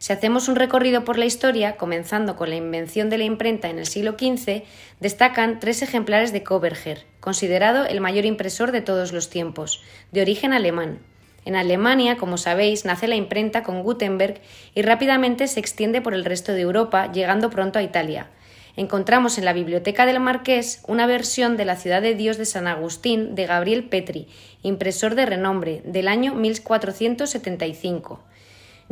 Si 0.00 0.14
hacemos 0.14 0.48
un 0.48 0.56
recorrido 0.56 1.04
por 1.04 1.18
la 1.18 1.26
historia, 1.26 1.76
comenzando 1.76 2.34
con 2.34 2.48
la 2.48 2.56
invención 2.56 3.10
de 3.10 3.18
la 3.18 3.24
imprenta 3.24 3.68
en 3.68 3.78
el 3.78 3.84
siglo 3.84 4.12
XV, 4.12 4.62
destacan 4.98 5.60
tres 5.60 5.82
ejemplares 5.82 6.32
de 6.32 6.42
Koberger, 6.42 7.04
considerado 7.20 7.84
el 7.84 8.00
mayor 8.00 8.24
impresor 8.24 8.72
de 8.72 8.80
todos 8.80 9.12
los 9.12 9.28
tiempos, 9.28 9.82
de 10.10 10.22
origen 10.22 10.54
alemán. 10.54 11.00
En 11.44 11.54
Alemania, 11.54 12.16
como 12.16 12.38
sabéis, 12.38 12.86
nace 12.86 13.08
la 13.08 13.14
imprenta 13.14 13.62
con 13.62 13.82
Gutenberg 13.82 14.40
y 14.74 14.80
rápidamente 14.80 15.46
se 15.48 15.60
extiende 15.60 16.00
por 16.00 16.14
el 16.14 16.24
resto 16.24 16.52
de 16.52 16.62
Europa, 16.62 17.12
llegando 17.12 17.50
pronto 17.50 17.78
a 17.78 17.82
Italia. 17.82 18.30
Encontramos 18.76 19.36
en 19.36 19.44
la 19.44 19.52
Biblioteca 19.52 20.06
del 20.06 20.18
Marqués 20.18 20.82
una 20.88 21.06
versión 21.06 21.58
de 21.58 21.66
la 21.66 21.76
Ciudad 21.76 22.00
de 22.00 22.14
Dios 22.14 22.38
de 22.38 22.46
San 22.46 22.68
Agustín 22.68 23.34
de 23.34 23.44
Gabriel 23.44 23.84
Petri, 23.84 24.28
impresor 24.62 25.14
de 25.14 25.26
renombre, 25.26 25.82
del 25.84 26.08
año 26.08 26.34
1475. 26.34 28.29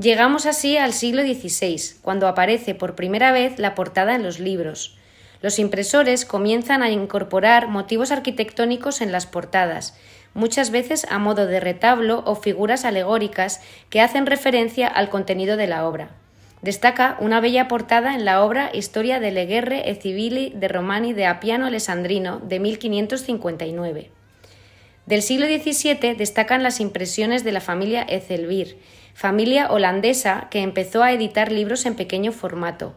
Llegamos 0.01 0.47
así 0.47 0.77
al 0.77 0.93
siglo 0.93 1.23
XVI, 1.23 1.99
cuando 2.03 2.29
aparece 2.29 2.77
por 2.77 2.95
primera 2.95 3.33
vez 3.33 3.59
la 3.59 3.75
portada 3.75 4.15
en 4.15 4.23
los 4.23 4.39
libros. 4.39 4.97
Los 5.43 5.59
impresores 5.59 6.25
comienzan 6.25 6.85
a 6.85 6.91
incorporar 6.91 7.67
motivos 7.67 8.13
arquitectónicos 8.13 9.01
en 9.01 9.11
las 9.11 9.27
portadas, 9.27 9.99
muchas 10.35 10.71
veces 10.71 11.05
a 11.11 11.19
modo 11.19 11.47
de 11.47 11.59
retablo 11.59 12.23
o 12.27 12.37
figuras 12.37 12.85
alegóricas 12.85 13.61
que 13.91 14.01
hacen 14.01 14.27
referencia 14.27 14.87
al 14.87 15.11
contenido 15.11 15.57
de 15.57 15.67
la 15.67 15.85
obra. 15.85 16.11
Destaca 16.63 17.17
una 17.19 17.41
bella 17.41 17.67
portada 17.67 18.15
en 18.15 18.25
la 18.25 18.45
obra 18.45 18.71
Historia 18.73 19.19
delle 19.19 19.47
Guerre 19.47 19.91
e 19.91 19.97
Civili 19.97 20.53
de 20.55 20.69
Romani 20.69 21.13
de 21.13 21.27
Appiano 21.27 21.67
Alessandrino 21.67 22.39
de 22.39 22.61
1559. 22.61 24.11
Del 25.07 25.23
siglo 25.23 25.47
XVII 25.47 26.15
destacan 26.15 26.63
las 26.63 26.79
impresiones 26.79 27.43
de 27.43 27.51
la 27.51 27.61
familia 27.61 28.03
Ezelvir, 28.03 28.79
familia 29.19 29.73
holandesa 29.73 30.47
que 30.49 30.61
empezó 30.61 31.03
a 31.03 31.11
editar 31.11 31.51
libros 31.51 31.87
en 31.87 31.97
pequeño 31.97 32.31
formato. 32.31 32.95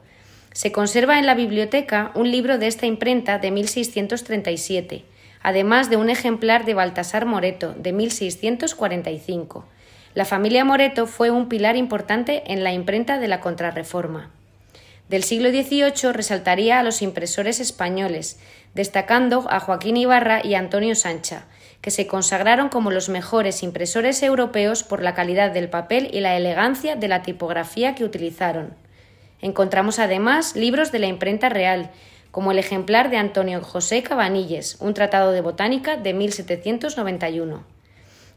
Se 0.53 0.71
conserva 0.71 1.17
en 1.17 1.25
la 1.25 1.33
biblioteca 1.33 2.11
un 2.13 2.29
libro 2.29 2.59
de 2.59 2.67
esta 2.67 2.85
imprenta 2.85 3.39
de 3.39 3.49
1637, 3.49 5.03
además 5.41 5.89
de 5.89 5.97
un 5.97 6.11
ejemplar 6.11 6.63
de 6.63 6.75
Baltasar 6.75 7.25
Moreto 7.25 7.73
de 7.73 7.91
1645. 7.91 9.65
La 10.13 10.25
familia 10.25 10.63
Moreto 10.63 11.07
fue 11.07 11.31
un 11.31 11.49
pilar 11.49 11.75
importante 11.75 12.43
en 12.53 12.63
la 12.63 12.71
imprenta 12.71 13.17
de 13.17 13.27
la 13.27 13.39
Contrarreforma. 13.39 14.29
Del 15.09 15.23
siglo 15.23 15.49
XVIII 15.49 16.13
resaltaría 16.13 16.79
a 16.79 16.83
los 16.83 17.01
impresores 17.01 17.59
españoles, 17.59 18.39
destacando 18.75 19.47
a 19.49 19.59
Joaquín 19.59 19.97
Ibarra 19.97 20.45
y 20.45 20.53
Antonio 20.53 20.93
Sancha, 20.93 21.45
que 21.81 21.91
se 21.91 22.07
consagraron 22.07 22.69
como 22.69 22.91
los 22.91 23.09
mejores 23.09 23.63
impresores 23.63 24.21
europeos 24.21 24.83
por 24.83 25.01
la 25.01 25.15
calidad 25.15 25.51
del 25.51 25.69
papel 25.69 26.09
y 26.13 26.19
la 26.19 26.37
elegancia 26.37 26.95
de 26.95 27.07
la 27.07 27.23
tipografía 27.23 27.95
que 27.95 28.03
utilizaron. 28.03 28.75
Encontramos 29.41 29.97
además 29.97 30.55
libros 30.55 30.91
de 30.91 30.99
la 30.99 31.07
imprenta 31.07 31.49
real, 31.49 31.89
como 32.29 32.51
el 32.51 32.59
ejemplar 32.59 33.09
de 33.09 33.17
Antonio 33.17 33.61
José 33.61 34.03
Cabanilles, 34.03 34.77
un 34.79 34.93
tratado 34.93 35.31
de 35.31 35.41
botánica 35.41 35.97
de 35.97 36.13
1791. 36.13 37.63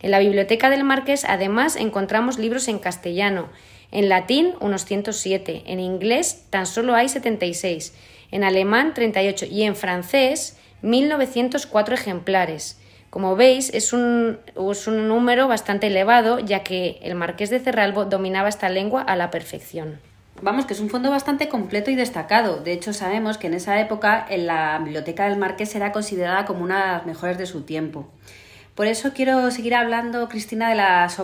En 0.01 0.11
la 0.11 0.19
biblioteca 0.19 0.71
del 0.71 0.85
Marqués 0.85 1.25
además 1.25 1.77
encontramos 1.77 2.39
libros 2.39 2.69
en 2.69 2.79
castellano, 2.79 3.49
en 3.93 4.09
latín 4.09 4.55
unos 4.61 4.85
107, 4.87 5.63
en 5.67 5.81
inglés 5.81 6.47
tan 6.51 6.67
solo 6.67 6.95
hay 6.95 7.09
76, 7.09 7.95
en 8.33 8.43
alemán 8.43 8.93
38 8.95 9.47
y 9.47 9.63
en 9.63 9.77
francés 9.77 10.59
1904 10.83 11.95
ejemplares. 11.95 12.81
Como 13.15 13.37
veis, 13.37 13.71
es 13.73 13.93
un, 13.93 14.41
es 14.73 14.89
un 14.89 15.07
número 15.07 15.47
bastante 15.47 15.87
elevado, 15.87 16.41
ya 16.41 16.65
que 16.65 16.99
el 17.01 17.15
marqués 17.15 17.49
de 17.49 17.61
Cerralbo 17.61 18.07
dominaba 18.07 18.49
esta 18.49 18.69
lengua 18.69 19.03
a 19.03 19.15
la 19.15 19.31
perfección. 19.31 20.01
Vamos, 20.43 20.67
que 20.67 20.75
es 20.75 20.81
un 20.81 20.91
fondo 20.91 21.11
bastante 21.11 21.49
completo 21.49 21.93
y 21.93 21.95
destacado. 21.95 22.57
De 22.57 22.73
hecho, 22.73 22.93
sabemos 22.93 23.39
que 23.39 23.47
en 23.47 23.55
esa 23.55 23.81
época 23.81 24.27
en 24.29 24.47
la 24.47 24.81
biblioteca 24.81 25.29
del 25.29 25.39
Marqués 25.39 25.77
era 25.77 25.93
considerada 25.93 26.45
como 26.45 26.65
una 26.65 26.81
de 26.81 26.93
las 26.93 27.07
mejores 27.07 27.39
de 27.39 27.47
su 27.47 27.63
tiempo. 27.63 28.09
Por 28.75 28.89
eso 28.89 29.13
quiero 29.15 29.49
seguir 29.53 29.77
hablando, 29.77 30.29
Cristina, 30.29 30.69
de 30.69 30.75
las 30.75 31.17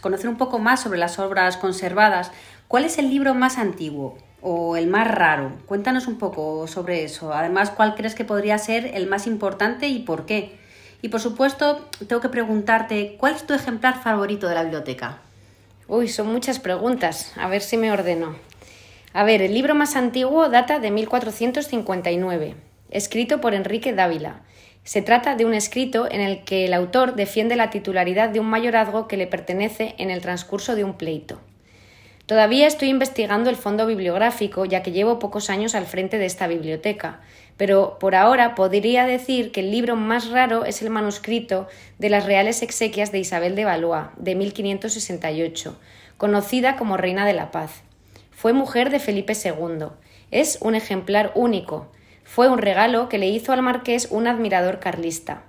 conocer 0.00 0.30
un 0.30 0.38
poco 0.38 0.58
más 0.58 0.80
sobre 0.80 0.98
las 0.98 1.18
obras 1.18 1.58
conservadas. 1.58 2.32
¿Cuál 2.68 2.86
es 2.86 2.96
el 2.96 3.10
libro 3.10 3.34
más 3.34 3.58
antiguo 3.58 4.16
o 4.40 4.78
el 4.78 4.86
más 4.86 5.08
raro? 5.08 5.52
Cuéntanos 5.66 6.06
un 6.06 6.16
poco 6.16 6.66
sobre 6.68 7.04
eso. 7.04 7.34
Además, 7.34 7.68
¿cuál 7.68 7.96
crees 7.96 8.14
que 8.14 8.24
podría 8.24 8.56
ser 8.56 8.86
el 8.94 9.06
más 9.08 9.26
importante 9.26 9.88
y 9.88 9.98
por 9.98 10.24
qué? 10.24 10.63
Y 11.04 11.10
por 11.10 11.20
supuesto, 11.20 11.86
tengo 12.08 12.22
que 12.22 12.30
preguntarte, 12.30 13.16
¿cuál 13.18 13.34
es 13.34 13.46
tu 13.46 13.52
ejemplar 13.52 14.02
favorito 14.02 14.48
de 14.48 14.54
la 14.54 14.62
biblioteca? 14.62 15.18
Uy, 15.86 16.08
son 16.08 16.28
muchas 16.28 16.58
preguntas. 16.58 17.30
A 17.36 17.46
ver 17.46 17.60
si 17.60 17.76
me 17.76 17.92
ordeno. 17.92 18.36
A 19.12 19.22
ver, 19.22 19.42
el 19.42 19.52
libro 19.52 19.74
más 19.74 19.96
antiguo 19.96 20.48
data 20.48 20.78
de 20.78 20.90
1459, 20.90 22.54
escrito 22.88 23.42
por 23.42 23.52
Enrique 23.52 23.92
Dávila. 23.92 24.40
Se 24.82 25.02
trata 25.02 25.36
de 25.36 25.44
un 25.44 25.52
escrito 25.52 26.10
en 26.10 26.22
el 26.22 26.42
que 26.42 26.64
el 26.64 26.72
autor 26.72 27.16
defiende 27.16 27.54
la 27.54 27.68
titularidad 27.68 28.30
de 28.30 28.40
un 28.40 28.46
mayorazgo 28.46 29.06
que 29.06 29.18
le 29.18 29.26
pertenece 29.26 29.94
en 29.98 30.10
el 30.10 30.22
transcurso 30.22 30.74
de 30.74 30.84
un 30.84 30.94
pleito. 30.94 31.38
Todavía 32.24 32.66
estoy 32.66 32.88
investigando 32.88 33.50
el 33.50 33.56
fondo 33.56 33.86
bibliográfico, 33.86 34.64
ya 34.64 34.82
que 34.82 34.92
llevo 34.92 35.18
pocos 35.18 35.50
años 35.50 35.74
al 35.74 35.84
frente 35.84 36.16
de 36.16 36.24
esta 36.24 36.46
biblioteca, 36.46 37.20
pero 37.56 37.98
por 38.00 38.14
ahora 38.14 38.54
podría 38.54 39.06
decir 39.06 39.52
que 39.52 39.60
el 39.60 39.70
libro 39.70 39.96
más 39.96 40.30
raro 40.30 40.64
es 40.64 40.82
el 40.82 40.90
manuscrito 40.90 41.68
de 41.98 42.10
las 42.10 42.26
Reales 42.26 42.62
Exequias 42.62 43.12
de 43.12 43.20
Isabel 43.20 43.54
de 43.54 43.64
Valois, 43.64 44.06
de 44.16 44.34
1568, 44.34 45.78
conocida 46.16 46.76
como 46.76 46.96
Reina 46.96 47.26
de 47.26 47.34
la 47.34 47.50
Paz. 47.50 47.82
Fue 48.32 48.52
mujer 48.52 48.90
de 48.90 48.98
Felipe 48.98 49.32
II. 49.32 49.86
Es 50.30 50.58
un 50.60 50.74
ejemplar 50.74 51.32
único. 51.34 51.90
Fue 52.24 52.48
un 52.48 52.58
regalo 52.58 53.08
que 53.08 53.18
le 53.18 53.28
hizo 53.28 53.52
al 53.52 53.62
marqués 53.62 54.08
un 54.10 54.26
admirador 54.26 54.80
carlista. 54.80 55.42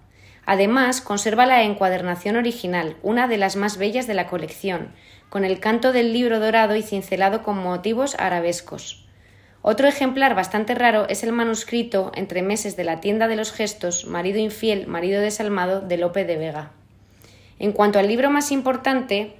Además, 0.45 1.01
conserva 1.01 1.47
la 1.47 1.63
encuadernación 1.63 2.35
original, 2.35 2.97
una 3.01 3.27
de 3.27 3.37
las 3.37 3.55
más 3.55 3.77
bellas 3.77 4.05
de 4.05 4.13
la 4.13 4.27
colección, 4.27 4.93
con 5.29 5.43
el 5.43 5.59
canto 5.59 5.91
del 5.91 6.13
libro 6.13 6.39
dorado 6.39 6.75
y 6.75 6.83
cincelado 6.83 7.41
con 7.41 7.57
motivos 7.57 8.15
arabescos. 8.19 9.04
Otro 9.67 9.87
ejemplar 9.87 10.35
bastante 10.35 10.75
raro 10.75 11.07
es 11.09 11.23
el 11.23 11.31
manuscrito 11.31 12.11
entre 12.13 12.43
meses 12.43 12.75
de 12.75 12.83
la 12.83 12.99
tienda 12.99 13.27
de 13.27 13.35
los 13.35 13.51
gestos, 13.51 14.05
marido 14.05 14.37
infiel, 14.37 14.85
marido 14.85 15.19
desalmado 15.21 15.81
de 15.81 15.97
Lope 15.97 16.23
de 16.23 16.37
Vega. 16.37 16.69
En 17.57 17.71
cuanto 17.71 17.97
al 17.97 18.07
libro 18.07 18.29
más 18.29 18.51
importante, 18.51 19.33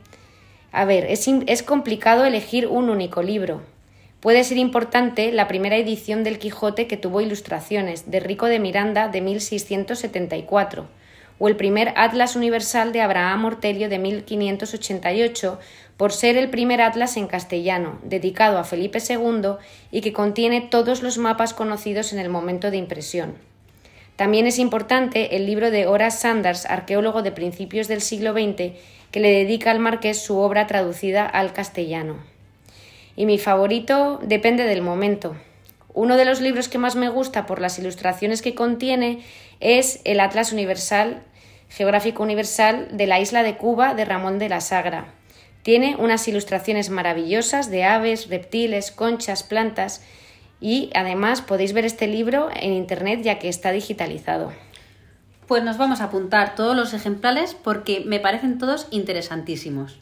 a 0.72 0.84
ver, 0.84 1.06
es, 1.12 1.28
es 1.28 1.62
complicado 1.62 2.26
elegir 2.26 2.66
un 2.66 2.90
único 2.90 3.22
libro. 3.22 3.62
Puede 4.20 4.44
ser 4.44 4.58
importante 4.58 5.32
la 5.32 5.48
primera 5.48 5.76
edición 5.76 6.24
del 6.24 6.40
Quijote 6.40 6.88
que 6.88 6.98
tuvo 6.98 7.22
ilustraciones, 7.22 8.10
de 8.10 8.20
Rico 8.20 8.48
de 8.48 8.58
Miranda 8.58 9.08
de 9.10 9.22
1674, 9.22 10.88
o 11.38 11.48
el 11.48 11.56
primer 11.56 11.94
Atlas 11.98 12.36
Universal 12.36 12.94
de 12.94 13.02
Abraham 13.02 13.46
Ortelio 13.46 13.90
de 13.90 14.00
1588, 14.00 15.60
por 15.98 16.12
ser 16.12 16.38
el 16.38 16.50
primer 16.50 16.82
atlas 16.82 17.16
en 17.18 17.28
castellano, 17.28 18.00
dedicado 18.04 18.58
a 18.58 18.64
Felipe 18.64 19.00
II 19.00 19.56
y 19.92 20.02
que 20.02 20.14
contiene 20.14 20.62
todos 20.62 21.02
los 21.02 21.18
mapas 21.18 21.54
conocidos 21.54 22.12
en 22.12 22.20
el 22.20 22.30
momento 22.30 22.72
de 22.72 22.78
impresión. 22.78 23.36
También 24.16 24.48
es 24.48 24.60
importante 24.60 25.36
el 25.36 25.46
libro 25.46 25.72
de 25.72 25.88
Horace 25.88 26.20
Sanders, 26.20 26.66
arqueólogo 26.66 27.22
de 27.22 27.32
principios 27.32 27.88
del 27.88 28.02
siglo 28.02 28.34
XX, 28.34 28.74
que 29.12 29.20
le 29.20 29.32
dedica 29.32 29.72
al 29.72 29.80
marqués 29.80 30.22
su 30.22 30.38
obra 30.38 30.68
traducida 30.68 31.26
al 31.26 31.54
castellano. 31.54 32.18
Y 33.18 33.26
mi 33.26 33.38
favorito 33.38 34.20
depende 34.24 34.64
del 34.64 34.82
momento. 34.82 35.36
Uno 35.94 36.18
de 36.18 36.26
los 36.26 36.42
libros 36.42 36.68
que 36.68 36.78
más 36.78 36.96
me 36.96 37.10
gusta 37.10 37.46
por 37.46 37.62
las 37.62 37.80
ilustraciones 37.80 38.42
que 38.42 38.56
contiene 38.56 39.20
es 39.62 40.02
el 40.04 40.20
Atlas 40.20 40.52
Universal, 40.52 41.24
Geográfico 41.70 42.24
Universal 42.24 42.90
de 42.92 43.08
la 43.08 43.20
isla 43.20 43.44
de 43.44 43.56
Cuba 43.56 43.94
de 43.96 44.06
Ramón 44.06 44.40
de 44.40 44.50
la 44.50 44.62
Sagra. 44.62 45.14
Tiene 45.66 45.96
unas 45.98 46.28
ilustraciones 46.28 46.92
maravillosas 46.92 47.72
de 47.72 47.86
aves, 47.86 48.30
reptiles, 48.30 48.92
conchas, 48.92 49.42
plantas 49.42 50.04
y 50.62 50.92
además 50.94 51.42
podéis 51.42 51.74
ver 51.74 51.86
este 51.86 52.06
libro 52.06 52.50
en 52.54 52.72
internet 52.72 53.22
ya 53.24 53.40
que 53.40 53.50
está 53.50 53.72
digitalizado. 53.72 54.54
Pues 55.48 55.64
nos 55.64 55.80
vamos 55.80 56.02
a 56.02 56.04
apuntar 56.04 56.54
todos 56.54 56.76
los 56.76 56.94
ejemplares 56.94 57.56
porque 57.56 58.04
me 58.06 58.20
parecen 58.20 58.60
todos 58.60 58.86
interesantísimos. 58.92 59.98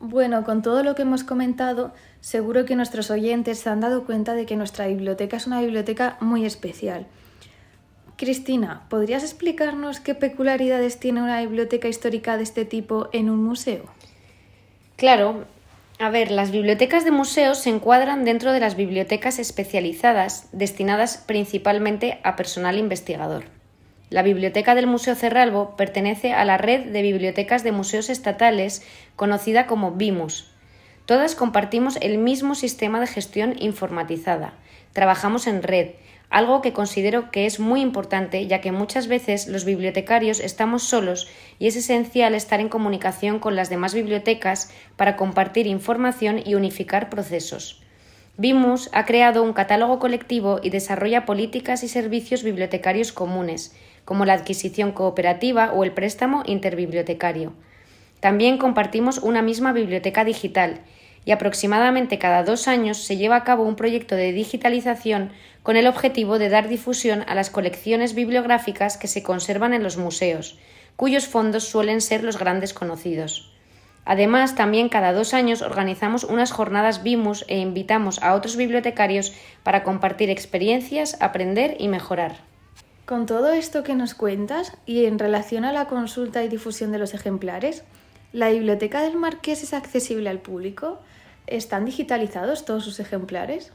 Bueno, 0.00 0.44
con 0.44 0.62
todo 0.62 0.82
lo 0.82 0.94
que 0.94 1.02
hemos 1.02 1.24
comentado, 1.24 1.92
seguro 2.22 2.64
que 2.64 2.74
nuestros 2.74 3.10
oyentes 3.10 3.58
se 3.58 3.68
han 3.68 3.80
dado 3.80 4.06
cuenta 4.06 4.32
de 4.32 4.46
que 4.46 4.56
nuestra 4.56 4.86
biblioteca 4.86 5.36
es 5.36 5.46
una 5.46 5.60
biblioteca 5.60 6.16
muy 6.20 6.46
especial. 6.46 7.06
Cristina, 8.16 8.86
¿podrías 8.88 9.24
explicarnos 9.24 10.00
qué 10.00 10.14
peculiaridades 10.14 10.98
tiene 10.98 11.22
una 11.22 11.42
biblioteca 11.42 11.86
histórica 11.86 12.38
de 12.38 12.44
este 12.44 12.64
tipo 12.64 13.10
en 13.12 13.28
un 13.28 13.44
museo? 13.44 13.84
Claro, 14.96 15.44
a 15.98 16.08
ver, 16.08 16.30
las 16.30 16.50
bibliotecas 16.50 17.04
de 17.04 17.10
museos 17.10 17.58
se 17.58 17.68
encuadran 17.70 18.24
dentro 18.24 18.52
de 18.52 18.60
las 18.60 18.76
bibliotecas 18.76 19.38
especializadas 19.38 20.48
destinadas 20.52 21.18
principalmente 21.18 22.18
a 22.22 22.34
personal 22.34 22.78
investigador. 22.78 23.44
La 24.08 24.22
Biblioteca 24.22 24.74
del 24.74 24.86
Museo 24.86 25.14
Cerralbo 25.14 25.76
pertenece 25.76 26.32
a 26.32 26.44
la 26.44 26.58
red 26.58 26.92
de 26.92 27.02
bibliotecas 27.02 27.62
de 27.64 27.72
museos 27.72 28.08
estatales 28.08 28.82
conocida 29.16 29.66
como 29.66 29.92
BIMUS. 29.92 30.50
Todas 31.06 31.34
compartimos 31.34 31.98
el 32.00 32.16
mismo 32.18 32.54
sistema 32.54 33.00
de 33.00 33.06
gestión 33.06 33.54
informatizada. 33.58 34.54
Trabajamos 34.92 35.46
en 35.46 35.62
red, 35.62 35.90
algo 36.30 36.60
que 36.60 36.72
considero 36.72 37.30
que 37.30 37.46
es 37.46 37.60
muy 37.60 37.80
importante 37.80 38.46
ya 38.46 38.60
que 38.60 38.72
muchas 38.72 39.06
veces 39.06 39.46
los 39.46 39.64
bibliotecarios 39.64 40.40
estamos 40.40 40.82
solos 40.82 41.28
y 41.58 41.66
es 41.68 41.76
esencial 41.76 42.34
estar 42.34 42.60
en 42.60 42.68
comunicación 42.68 43.38
con 43.38 43.56
las 43.56 43.70
demás 43.70 43.94
bibliotecas 43.94 44.70
para 44.96 45.16
compartir 45.16 45.66
información 45.66 46.40
y 46.44 46.54
unificar 46.54 47.10
procesos. 47.10 47.82
Bimus 48.38 48.90
ha 48.92 49.06
creado 49.06 49.42
un 49.42 49.54
catálogo 49.54 49.98
colectivo 49.98 50.60
y 50.62 50.68
desarrolla 50.70 51.24
políticas 51.24 51.82
y 51.82 51.88
servicios 51.88 52.42
bibliotecarios 52.42 53.12
comunes, 53.12 53.74
como 54.04 54.26
la 54.26 54.34
adquisición 54.34 54.92
cooperativa 54.92 55.72
o 55.72 55.84
el 55.84 55.92
préstamo 55.92 56.42
interbibliotecario. 56.44 57.54
También 58.20 58.58
compartimos 58.58 59.18
una 59.18 59.40
misma 59.40 59.72
biblioteca 59.72 60.24
digital 60.24 60.80
y 61.26 61.32
aproximadamente 61.32 62.18
cada 62.18 62.44
dos 62.44 62.68
años 62.68 62.98
se 62.98 63.18
lleva 63.18 63.36
a 63.36 63.44
cabo 63.44 63.64
un 63.64 63.76
proyecto 63.76 64.14
de 64.14 64.32
digitalización 64.32 65.32
con 65.62 65.76
el 65.76 65.88
objetivo 65.88 66.38
de 66.38 66.48
dar 66.48 66.68
difusión 66.68 67.24
a 67.26 67.34
las 67.34 67.50
colecciones 67.50 68.14
bibliográficas 68.14 68.96
que 68.96 69.08
se 69.08 69.24
conservan 69.24 69.74
en 69.74 69.82
los 69.82 69.98
museos, 69.98 70.56
cuyos 70.94 71.26
fondos 71.26 71.64
suelen 71.64 72.00
ser 72.00 72.22
los 72.22 72.38
grandes 72.38 72.72
conocidos. 72.72 73.52
Además, 74.04 74.54
también 74.54 74.88
cada 74.88 75.12
dos 75.12 75.34
años 75.34 75.62
organizamos 75.62 76.22
unas 76.22 76.52
jornadas 76.52 77.02
BIMUS 77.02 77.44
e 77.48 77.58
invitamos 77.58 78.22
a 78.22 78.34
otros 78.34 78.54
bibliotecarios 78.54 79.34
para 79.64 79.82
compartir 79.82 80.30
experiencias, 80.30 81.20
aprender 81.20 81.76
y 81.80 81.88
mejorar. 81.88 82.36
Con 83.04 83.26
todo 83.26 83.52
esto 83.52 83.82
que 83.82 83.96
nos 83.96 84.14
cuentas 84.14 84.76
y 84.86 85.06
en 85.06 85.18
relación 85.18 85.64
a 85.64 85.72
la 85.72 85.88
consulta 85.88 86.44
y 86.44 86.48
difusión 86.48 86.92
de 86.92 86.98
los 86.98 87.14
ejemplares, 87.14 87.82
¿la 88.32 88.50
biblioteca 88.50 89.02
del 89.02 89.16
Marqués 89.16 89.64
es 89.64 89.74
accesible 89.74 90.30
al 90.30 90.38
público? 90.38 91.00
¿Están 91.46 91.84
digitalizados 91.84 92.64
todos 92.64 92.82
sus 92.82 92.98
ejemplares? 92.98 93.70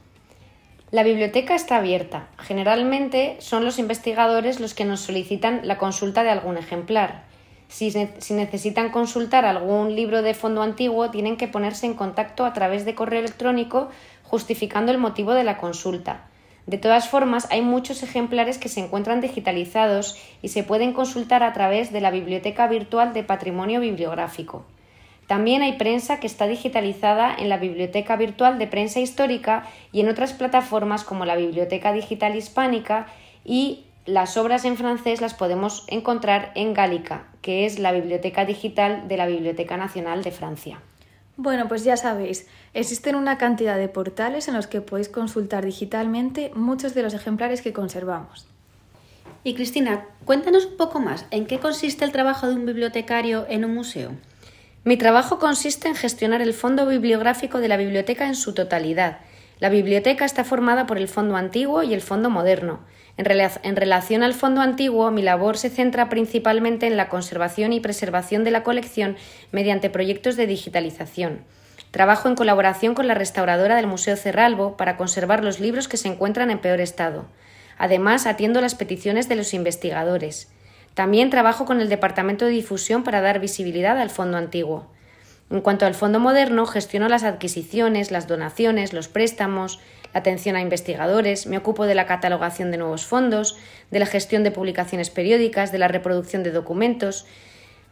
La 0.92 1.04
biblioteca 1.04 1.56
está 1.56 1.78
abierta. 1.78 2.28
Generalmente 2.38 3.38
son 3.40 3.64
los 3.64 3.80
investigadores 3.80 4.60
los 4.60 4.74
que 4.74 4.84
nos 4.84 5.00
solicitan 5.00 5.62
la 5.64 5.78
consulta 5.78 6.24
de 6.24 6.32
algún 6.32 6.58
ejemplar. 6.58 7.24
Si, 7.70 7.94
necesitan 8.34 8.90
consultar 8.90 9.46
algún 9.46 9.96
libro 9.96 10.22
de 10.22 10.34
fondo 10.34 10.64
antiguo, 10.64 11.12
tienen 11.12 11.38
que 11.38 11.48
ponerse 11.48 11.86
en 11.86 11.94
contacto 11.94 12.44
a 12.44 12.52
través 12.52 12.84
de 12.84 12.94
correo 12.94 13.22
electrónico 13.22 13.90
justificando 14.24 14.92
el 14.92 14.98
motivo 14.98 15.34
de 15.34 15.46
la 15.46 15.58
consulta. 15.58 16.26
De 16.68 16.78
todas 16.78 17.08
formas, 17.08 17.48
hay 17.52 17.62
muchos 17.62 18.04
ejemplares 18.04 18.58
que 18.58 18.68
se 18.68 18.82
encuentran 18.82 19.22
digitalizados 19.22 20.18
y 20.42 20.50
se 20.50 20.64
pueden 20.64 20.92
consultar 20.92 21.42
a 21.42 21.54
través 21.54 21.94
de 21.94 22.02
la 22.02 22.12
Biblioteca 22.12 22.68
Virtual 22.68 23.14
de 23.14 23.24
Patrimonio 23.24 23.80
Bibliográfico. 23.80 24.66
También 25.32 25.62
hay 25.62 25.78
prensa 25.78 26.20
que 26.20 26.28
está 26.28 26.46
digitalizada 26.46 27.34
en 27.34 27.48
la 27.48 27.56
Biblioteca 27.56 28.18
Virtual 28.18 28.60
de 28.60 28.68
Prensa 28.68 29.00
Histórica 29.00 29.66
y 29.94 30.02
en 30.02 30.10
otras 30.10 30.34
plataformas 30.34 31.06
como 31.06 31.24
la 31.24 31.38
Biblioteca 31.38 31.94
Digital 31.94 32.36
Hispánica 32.36 33.08
y 33.46 33.86
las 34.06 34.36
obras 34.36 34.66
en 34.66 34.76
francés 34.76 35.22
las 35.22 35.34
podemos 35.34 35.86
encontrar 35.88 36.52
en 36.56 36.74
Gálica, 36.74 37.28
que 37.42 37.66
es 37.66 37.80
la 37.80 37.94
biblioteca 37.94 38.44
digital 38.44 39.08
de 39.08 39.16
la 39.16 39.26
Biblioteca 39.26 39.78
Nacional 39.78 40.22
de 40.22 40.32
Francia. 40.32 40.82
Bueno, 41.38 41.70
pues 41.70 41.86
ya 41.86 41.96
sabéis, 41.96 42.46
existen 42.74 43.16
una 43.16 43.38
cantidad 43.38 43.78
de 43.78 43.88
portales 43.88 44.50
en 44.50 44.56
los 44.56 44.68
que 44.68 44.82
podéis 44.82 45.08
consultar 45.08 45.64
digitalmente 45.64 46.52
muchos 46.56 46.94
de 46.94 47.04
los 47.04 47.14
ejemplares 47.14 47.62
que 47.62 47.72
conservamos. 47.72 48.48
Y 49.46 49.54
Cristina, 49.54 50.08
cuéntanos 50.26 50.66
un 50.66 50.76
poco 50.76 51.00
más, 51.00 51.26
¿en 51.32 51.46
qué 51.46 51.60
consiste 51.60 52.04
el 52.04 52.12
trabajo 52.12 52.50
de 52.50 52.56
un 52.56 52.66
bibliotecario 52.66 53.46
en 53.48 53.64
un 53.64 53.76
museo? 53.76 54.12
Mi 54.84 54.98
trabajo 54.98 55.38
consiste 55.38 55.88
en 55.88 55.96
gestionar 55.96 56.42
el 56.42 56.56
fondo 56.56 56.88
bibliográfico 56.88 57.60
de 57.60 57.68
la 57.68 57.78
biblioteca 57.78 58.26
en 58.26 58.34
su 58.34 58.56
totalidad. 58.56 59.20
La 59.60 59.70
biblioteca 59.70 60.26
está 60.26 60.44
formada 60.44 60.88
por 60.88 60.98
el 60.98 61.08
fondo 61.08 61.36
antiguo 61.36 61.84
y 61.84 61.94
el 61.94 62.02
fondo 62.02 62.32
moderno. 62.32 62.80
En, 63.16 63.76
relación 63.76 64.24
al 64.24 64.34
fondo 64.34 64.60
antiguo, 64.60 65.12
mi 65.12 65.22
labor 65.22 65.60
se 65.60 65.70
centra 65.70 66.10
principalmente 66.10 66.88
en 66.88 66.98
la 66.98 67.10
conservación 67.10 67.74
y 67.74 67.80
preservación 67.80 68.44
de 68.44 68.50
la 68.50 68.64
colección 68.64 69.18
mediante 69.52 69.92
proyectos 69.92 70.36
de 70.36 70.48
digitalización. 70.48 71.44
Trabajo 71.92 72.28
en 72.28 72.36
colaboración 72.36 72.96
con 72.96 73.06
la 73.06 73.14
restauradora 73.14 73.76
del 73.76 73.86
Museo 73.86 74.16
Cerralbo 74.16 74.78
para 74.78 74.98
conservar 74.98 75.44
los 75.44 75.60
libros 75.60 75.88
que 75.88 75.98
se 75.98 76.08
encuentran 76.08 76.50
en 76.50 76.58
peor 76.58 76.82
estado. 76.82 77.28
Además, 77.78 78.26
atiendo 78.26 78.62
las 78.62 78.74
peticiones 78.74 79.30
de 79.30 79.36
los 79.36 79.54
investigadores. 79.54 80.52
También 80.94 81.30
trabajo 81.30 81.66
con 81.66 81.80
el 81.80 81.90
Departamento 81.90 82.46
de 82.46 82.52
Difusión 82.52 83.04
para 83.04 83.22
dar 83.22 83.40
visibilidad 83.40 84.00
al 84.00 84.10
fondo 84.10 84.38
antiguo. 84.38 84.88
En 85.50 85.62
cuanto 85.62 85.86
al 85.86 85.96
fondo 85.96 86.20
moderno, 86.20 86.66
gestiono 86.66 87.10
las 87.10 87.24
adquisiciones, 87.24 88.12
las 88.12 88.28
donaciones, 88.28 88.94
los 88.94 89.08
préstamos, 89.08 89.80
la 90.14 90.22
atención 90.22 90.56
a 90.56 90.62
investigadores, 90.62 91.46
me 91.48 91.58
ocupo 91.58 91.86
de 91.86 91.96
la 91.96 92.06
catalogación 92.06 92.72
de 92.72 92.78
nuevos 92.78 93.06
fondos, 93.06 93.58
de 93.90 94.00
la 94.00 94.06
gestión 94.06 94.44
de 94.44 94.52
publicaciones 94.52 95.10
periódicas, 95.10 95.72
de 95.72 95.78
la 95.78 95.88
reproducción 95.88 96.44
de 96.44 96.52
documentos. 96.52 97.26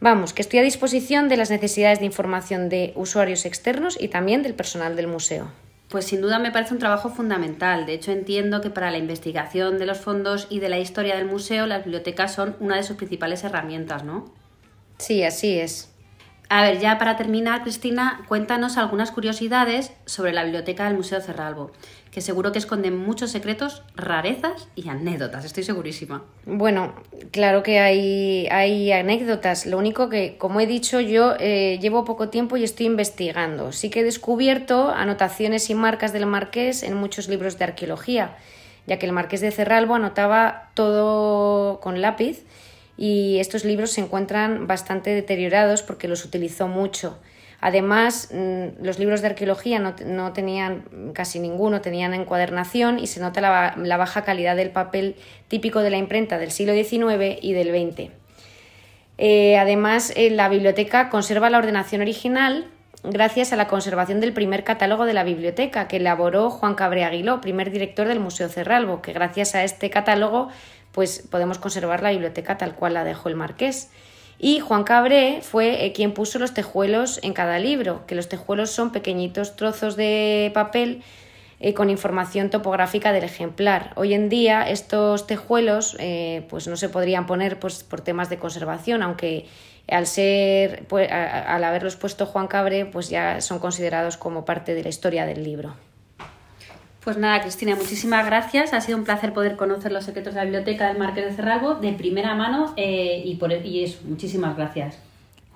Vamos, 0.00 0.32
que 0.32 0.42
estoy 0.42 0.60
a 0.60 0.62
disposición 0.62 1.28
de 1.28 1.36
las 1.36 1.50
necesidades 1.50 2.00
de 2.00 2.06
información 2.06 2.70
de 2.70 2.92
usuarios 2.96 3.44
externos 3.44 3.98
y 4.00 4.08
también 4.08 4.42
del 4.42 4.54
personal 4.54 4.96
del 4.96 5.06
museo. 5.06 5.50
Pues 5.90 6.04
sin 6.04 6.20
duda 6.20 6.38
me 6.38 6.52
parece 6.52 6.72
un 6.72 6.78
trabajo 6.78 7.10
fundamental. 7.10 7.84
De 7.84 7.94
hecho, 7.94 8.12
entiendo 8.12 8.60
que 8.60 8.70
para 8.70 8.92
la 8.92 8.98
investigación 8.98 9.76
de 9.76 9.86
los 9.86 9.98
fondos 9.98 10.46
y 10.48 10.60
de 10.60 10.68
la 10.68 10.78
historia 10.78 11.16
del 11.16 11.26
museo, 11.26 11.66
las 11.66 11.84
bibliotecas 11.84 12.32
son 12.32 12.56
una 12.60 12.76
de 12.76 12.84
sus 12.84 12.96
principales 12.96 13.42
herramientas, 13.42 14.04
¿no? 14.04 14.32
Sí, 14.98 15.24
así 15.24 15.58
es. 15.58 15.92
A 16.48 16.62
ver, 16.62 16.78
ya 16.78 16.98
para 16.98 17.16
terminar, 17.16 17.62
Cristina, 17.62 18.22
cuéntanos 18.28 18.76
algunas 18.76 19.10
curiosidades 19.10 19.92
sobre 20.04 20.32
la 20.32 20.44
biblioteca 20.44 20.84
del 20.84 20.96
Museo 20.96 21.20
Cerralbo, 21.20 21.72
que 22.10 22.20
seguro 22.20 22.50
que 22.50 22.58
esconden 22.58 22.96
muchos 22.96 23.30
secretos, 23.30 23.82
rarezas 23.94 24.68
y 24.74 24.88
anécdotas, 24.88 25.44
estoy 25.44 25.62
segurísima. 25.62 26.24
Bueno, 26.44 26.94
claro 27.30 27.62
que 27.62 27.78
hay, 27.78 28.48
hay 28.50 28.90
anécdotas. 28.90 29.64
Lo 29.66 29.78
único 29.78 30.08
que, 30.08 30.36
como 30.36 30.60
he 30.60 30.66
dicho, 30.66 31.00
yo 31.00 31.34
eh, 31.38 31.78
llevo 31.80 32.04
poco 32.04 32.28
tiempo 32.28 32.56
y 32.56 32.64
estoy 32.64 32.86
investigando. 32.86 33.70
Sí 33.70 33.90
que 33.90 34.00
he 34.00 34.04
descubierto 34.04 34.90
anotaciones 34.90 35.70
y 35.70 35.74
marcas 35.74 36.12
del 36.12 36.26
marqués 36.26 36.82
en 36.82 36.94
muchos 36.94 37.28
libros 37.28 37.58
de 37.58 37.64
arqueología, 37.64 38.36
ya 38.86 38.98
que 38.98 39.06
el 39.06 39.12
marqués 39.12 39.40
de 39.40 39.52
Cerralbo 39.52 39.94
anotaba 39.94 40.70
todo 40.74 41.80
con 41.80 42.00
lápiz 42.00 42.44
y 42.96 43.38
estos 43.38 43.64
libros 43.64 43.92
se 43.92 44.00
encuentran 44.00 44.66
bastante 44.66 45.10
deteriorados 45.10 45.82
porque 45.82 46.08
los 46.08 46.24
utilizó 46.24 46.66
mucho. 46.66 47.18
Además, 47.60 48.30
mm, 48.32 48.82
los 48.82 48.98
libros 48.98 49.20
de 49.20 49.28
arqueología 49.28 49.78
no, 49.78 50.32
tenían 50.32 51.12
casi 51.12 51.38
ninguno, 51.40 51.80
tenían 51.80 52.14
encuadernación 52.14 52.98
y 52.98 53.06
se 53.06 53.20
nota 53.20 53.40
la, 53.40 53.96
baja 53.96 54.24
calidad 54.24 54.56
del 54.56 54.70
papel 54.70 55.16
típico 55.48 55.80
de 55.80 55.90
la 55.90 55.98
imprenta 55.98 56.38
del 56.38 56.50
siglo 56.50 56.72
XIX 56.72 57.38
y 57.40 57.52
del 57.52 57.68
XX. 57.68 58.10
Eh, 59.18 59.58
además, 59.58 60.12
eh, 60.16 60.30
la 60.30 60.48
biblioteca 60.48 61.10
conserva 61.10 61.50
la 61.50 61.58
ordenación 61.58 62.00
original 62.00 62.66
gracias 63.02 63.52
a 63.52 63.56
la 63.56 63.66
conservación 63.66 64.20
del 64.20 64.32
primer 64.32 64.64
catálogo 64.64 65.04
de 65.04 65.12
la 65.12 65.24
biblioteca 65.24 65.88
que 65.88 65.96
elaboró 65.96 66.50
Juan 66.50 66.74
Cabré 66.74 67.04
Aguiló, 67.04 67.40
primer 67.42 67.70
director 67.70 68.08
del 68.08 68.20
Museo 68.20 68.48
Cerralbo, 68.48 69.02
que 69.02 69.12
gracias 69.12 69.54
a 69.54 69.64
este 69.64 69.90
catálogo 69.90 70.48
pues 70.92 71.26
podemos 71.30 71.58
conservar 71.58 72.02
la 72.02 72.10
biblioteca 72.10 72.58
tal 72.58 72.74
cual 72.74 72.94
la 72.94 73.04
dejó 73.04 73.28
el 73.28 73.36
marqués. 73.36 73.90
Y 74.42 74.60
Juan 74.60 74.84
Cabré 74.84 75.40
fue 75.42 75.84
eh, 75.84 75.92
quien 75.92 76.12
puso 76.14 76.38
los 76.38 76.54
tejuelos 76.54 77.20
en 77.22 77.34
cada 77.34 77.58
libro, 77.58 78.06
que 78.06 78.14
los 78.14 78.26
tejuelos 78.26 78.70
son 78.70 78.90
pequeñitos 78.90 79.54
trozos 79.54 79.96
de 79.96 80.50
papel 80.54 81.02
eh, 81.60 81.74
con 81.74 81.90
información 81.90 82.48
topográfica 82.48 83.12
del 83.12 83.24
ejemplar. 83.24 83.92
Hoy 83.96 84.14
en 84.14 84.30
día 84.30 84.62
estos 84.62 85.26
tejuelos 85.26 85.94
eh, 86.00 86.46
pues 86.48 86.68
no 86.68 86.76
se 86.76 86.88
podrían 86.88 87.26
poner 87.26 87.58
pues, 87.58 87.84
por 87.84 88.00
temas 88.00 88.30
de 88.30 88.38
conservación, 88.38 89.02
aunque 89.02 89.44
al 89.88 90.06
ser 90.06 90.86
pues, 90.88 91.10
al 91.12 91.62
haberlos 91.62 91.96
puesto 91.96 92.24
Juan 92.24 92.46
Cabré 92.46 92.86
pues 92.86 93.10
ya 93.10 93.42
son 93.42 93.58
considerados 93.58 94.16
como 94.16 94.46
parte 94.46 94.72
de 94.74 94.82
la 94.82 94.88
historia 94.88 95.26
del 95.26 95.44
libro. 95.44 95.74
Pues 97.02 97.16
nada, 97.16 97.40
Cristina, 97.40 97.76
muchísimas 97.76 98.26
gracias. 98.26 98.74
Ha 98.74 98.80
sido 98.80 98.98
un 98.98 99.04
placer 99.04 99.32
poder 99.32 99.56
conocer 99.56 99.90
los 99.90 100.04
secretos 100.04 100.34
de 100.34 100.40
la 100.40 100.44
biblioteca 100.44 100.88
del 100.88 100.98
Marqués 100.98 101.24
de 101.24 101.32
Cerralbo 101.32 101.76
de 101.76 101.92
primera 101.92 102.34
mano 102.34 102.74
eh, 102.76 103.22
y, 103.24 103.36
por, 103.36 103.52
y 103.52 103.84
eso, 103.84 104.00
muchísimas 104.04 104.56
gracias. 104.56 104.98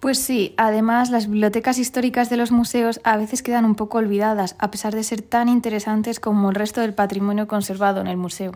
Pues 0.00 0.18
sí, 0.18 0.54
además 0.56 1.10
las 1.10 1.28
bibliotecas 1.28 1.78
históricas 1.78 2.28
de 2.28 2.36
los 2.36 2.50
museos 2.50 3.00
a 3.04 3.16
veces 3.16 3.42
quedan 3.42 3.64
un 3.64 3.74
poco 3.74 3.98
olvidadas, 3.98 4.54
a 4.58 4.70
pesar 4.70 4.94
de 4.94 5.02
ser 5.02 5.22
tan 5.22 5.48
interesantes 5.48 6.20
como 6.20 6.50
el 6.50 6.54
resto 6.54 6.80
del 6.80 6.94
patrimonio 6.94 7.46
conservado 7.46 8.00
en 8.00 8.06
el 8.06 8.16
museo. 8.16 8.52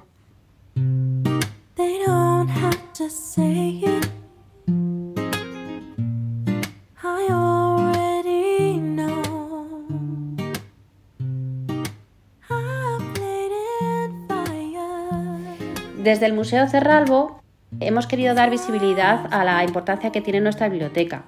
Desde 15.98 16.26
el 16.26 16.32
Museo 16.32 16.68
Cerralbo 16.68 17.42
hemos 17.80 18.06
querido 18.06 18.32
dar 18.32 18.50
visibilidad 18.50 19.26
a 19.32 19.42
la 19.42 19.64
importancia 19.64 20.12
que 20.12 20.20
tiene 20.20 20.40
nuestra 20.40 20.68
biblioteca. 20.68 21.24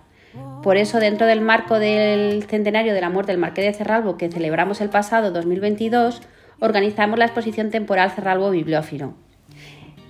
Por 0.63 0.77
eso, 0.77 1.01
dentro 1.01 1.27
del 1.27 1.41
marco 1.41 1.81
del 1.81 2.45
centenario 2.45 2.95
de 2.95 3.01
la 3.01 3.11
muerte 3.11 3.33
del 3.33 3.41
Marqués 3.41 3.65
de 3.65 3.73
Cerralbo, 3.73 4.17
que 4.17 4.31
celebramos 4.31 4.81
el 4.81 4.89
pasado 4.89 5.33
2022, 5.33 6.23
organizamos 6.61 7.19
la 7.19 7.25
exposición 7.25 7.73
temporal 7.73 8.13
Cerralbo 8.13 8.49
Bibliófilo. 8.51 9.15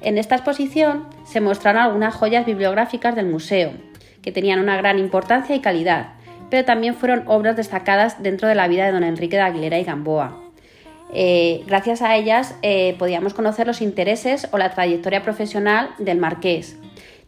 En 0.02 0.18
esta 0.18 0.34
exposición 0.34 1.06
se 1.24 1.40
mostraron 1.40 1.80
algunas 1.80 2.14
joyas 2.14 2.44
bibliográficas 2.44 3.16
del 3.16 3.28
museo, 3.28 3.72
que 4.20 4.30
tenían 4.30 4.60
una 4.60 4.76
gran 4.76 4.98
importancia 4.98 5.56
y 5.56 5.60
calidad, 5.60 6.08
pero 6.50 6.66
también 6.66 6.94
fueron 6.94 7.22
obras 7.28 7.56
destacadas 7.56 8.22
dentro 8.22 8.46
de 8.46 8.56
la 8.56 8.68
vida 8.68 8.84
de 8.84 8.92
don 8.92 9.04
Enrique 9.04 9.36
de 9.36 9.42
Aguilera 9.42 9.78
y 9.78 9.84
Gamboa. 9.84 10.49
Eh, 11.12 11.64
gracias 11.66 12.02
a 12.02 12.14
ellas 12.16 12.54
eh, 12.62 12.94
podíamos 12.98 13.34
conocer 13.34 13.66
los 13.66 13.80
intereses 13.80 14.48
o 14.52 14.58
la 14.58 14.70
trayectoria 14.70 15.22
profesional 15.22 15.90
del 15.98 16.18
marqués. 16.18 16.76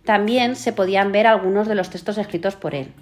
También 0.05 0.57
se 0.57 0.73
podían 0.73 1.12
ver 1.12 1.27
algunos 1.27 1.66
de 1.66 1.75
los 1.75 1.90
textos 1.90 2.18
escritos 2.18 2.57
por 2.57 2.75
él. 2.75 2.92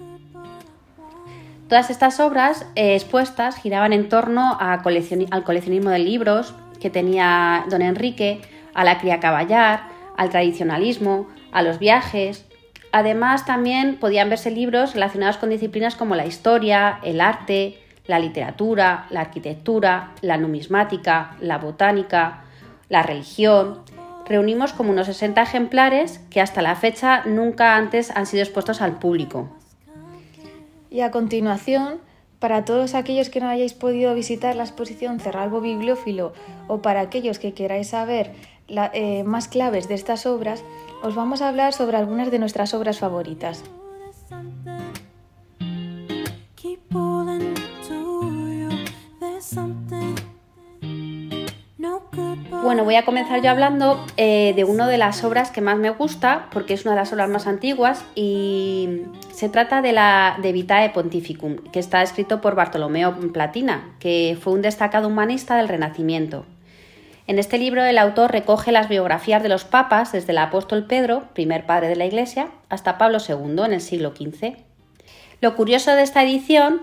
Todas 1.68 1.90
estas 1.90 2.18
obras 2.18 2.66
eh, 2.74 2.94
expuestas 2.94 3.56
giraban 3.56 3.92
en 3.92 4.08
torno 4.08 4.56
al 4.58 4.82
coleccionismo 4.82 5.90
de 5.90 5.98
libros 5.98 6.54
que 6.80 6.90
tenía 6.90 7.64
don 7.70 7.82
Enrique, 7.82 8.40
a 8.74 8.84
la 8.84 8.98
cría 8.98 9.20
caballar, 9.20 9.82
al 10.16 10.30
tradicionalismo, 10.30 11.28
a 11.52 11.62
los 11.62 11.78
viajes. 11.78 12.46
Además, 12.90 13.46
también 13.46 13.96
podían 14.00 14.30
verse 14.30 14.50
libros 14.50 14.94
relacionados 14.94 15.36
con 15.36 15.50
disciplinas 15.50 15.94
como 15.94 16.16
la 16.16 16.26
historia, 16.26 16.98
el 17.04 17.20
arte, 17.20 17.78
la 18.10 18.18
literatura, 18.18 19.06
la 19.10 19.20
arquitectura, 19.20 20.14
la 20.20 20.36
numismática, 20.36 21.36
la 21.40 21.58
botánica, 21.58 22.42
la 22.88 23.04
religión. 23.04 23.82
Reunimos 24.26 24.72
como 24.72 24.90
unos 24.90 25.06
60 25.06 25.40
ejemplares 25.40 26.18
que 26.28 26.40
hasta 26.40 26.60
la 26.60 26.74
fecha 26.74 27.22
nunca 27.24 27.76
antes 27.76 28.10
han 28.10 28.26
sido 28.26 28.42
expuestos 28.42 28.82
al 28.82 28.98
público. 28.98 29.48
Y 30.90 31.02
a 31.02 31.12
continuación, 31.12 32.00
para 32.40 32.64
todos 32.64 32.96
aquellos 32.96 33.30
que 33.30 33.38
no 33.38 33.48
hayáis 33.48 33.74
podido 33.74 34.12
visitar 34.12 34.56
la 34.56 34.64
exposición 34.64 35.20
Cerralbo 35.20 35.60
Bibliófilo 35.60 36.32
o 36.66 36.82
para 36.82 37.02
aquellos 37.02 37.38
que 37.38 37.54
queráis 37.54 37.90
saber 37.90 38.32
eh, 38.66 39.22
más 39.22 39.46
claves 39.46 39.86
de 39.86 39.94
estas 39.94 40.26
obras, 40.26 40.64
os 41.04 41.14
vamos 41.14 41.42
a 41.42 41.48
hablar 41.48 41.74
sobre 41.74 41.96
algunas 41.96 42.32
de 42.32 42.40
nuestras 42.40 42.74
obras 42.74 42.98
favoritas. 42.98 43.62
Voy 52.84 52.94
a 52.94 53.04
comenzar 53.04 53.42
yo 53.42 53.50
hablando 53.50 54.04
eh, 54.16 54.52
de 54.56 54.64
una 54.64 54.88
de 54.88 54.96
las 54.96 55.22
obras 55.22 55.50
que 55.50 55.60
más 55.60 55.76
me 55.76 55.90
gusta, 55.90 56.46
porque 56.50 56.74
es 56.74 56.84
una 56.84 56.92
de 56.92 57.00
las 57.00 57.12
obras 57.12 57.28
más 57.28 57.46
antiguas, 57.46 58.04
y 58.14 59.02
se 59.32 59.48
trata 59.48 59.82
de 59.82 59.92
la 59.92 60.38
de 60.40 60.52
Vitae 60.52 60.90
Pontificum, 60.90 61.56
que 61.56 61.78
está 61.78 62.02
escrito 62.02 62.40
por 62.40 62.54
Bartolomeo 62.54 63.14
Platina, 63.32 63.94
que 64.00 64.38
fue 64.40 64.54
un 64.54 64.62
destacado 64.62 65.08
humanista 65.08 65.56
del 65.56 65.68
Renacimiento. 65.68 66.46
En 67.26 67.38
este 67.38 67.58
libro 67.58 67.84
el 67.84 67.98
autor 67.98 68.32
recoge 68.32 68.72
las 68.72 68.88
biografías 68.88 69.42
de 69.42 69.48
los 69.48 69.64
papas 69.64 70.12
desde 70.12 70.32
el 70.32 70.38
apóstol 70.38 70.86
Pedro, 70.86 71.24
primer 71.34 71.66
padre 71.66 71.88
de 71.88 71.96
la 71.96 72.06
Iglesia, 72.06 72.48
hasta 72.68 72.98
Pablo 72.98 73.18
II 73.26 73.62
en 73.64 73.72
el 73.74 73.80
siglo 73.80 74.14
XV. 74.16 74.56
Lo 75.40 75.54
curioso 75.54 75.92
de 75.92 76.02
esta 76.02 76.22
edición 76.22 76.82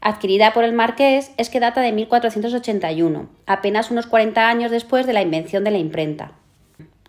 adquirida 0.00 0.52
por 0.52 0.64
el 0.64 0.72
marqués, 0.72 1.32
es 1.36 1.50
que 1.50 1.60
data 1.60 1.80
de 1.80 1.92
1481, 1.92 3.28
apenas 3.46 3.90
unos 3.90 4.06
40 4.06 4.48
años 4.48 4.70
después 4.70 5.06
de 5.06 5.12
la 5.12 5.22
invención 5.22 5.64
de 5.64 5.70
la 5.70 5.78
imprenta. 5.78 6.32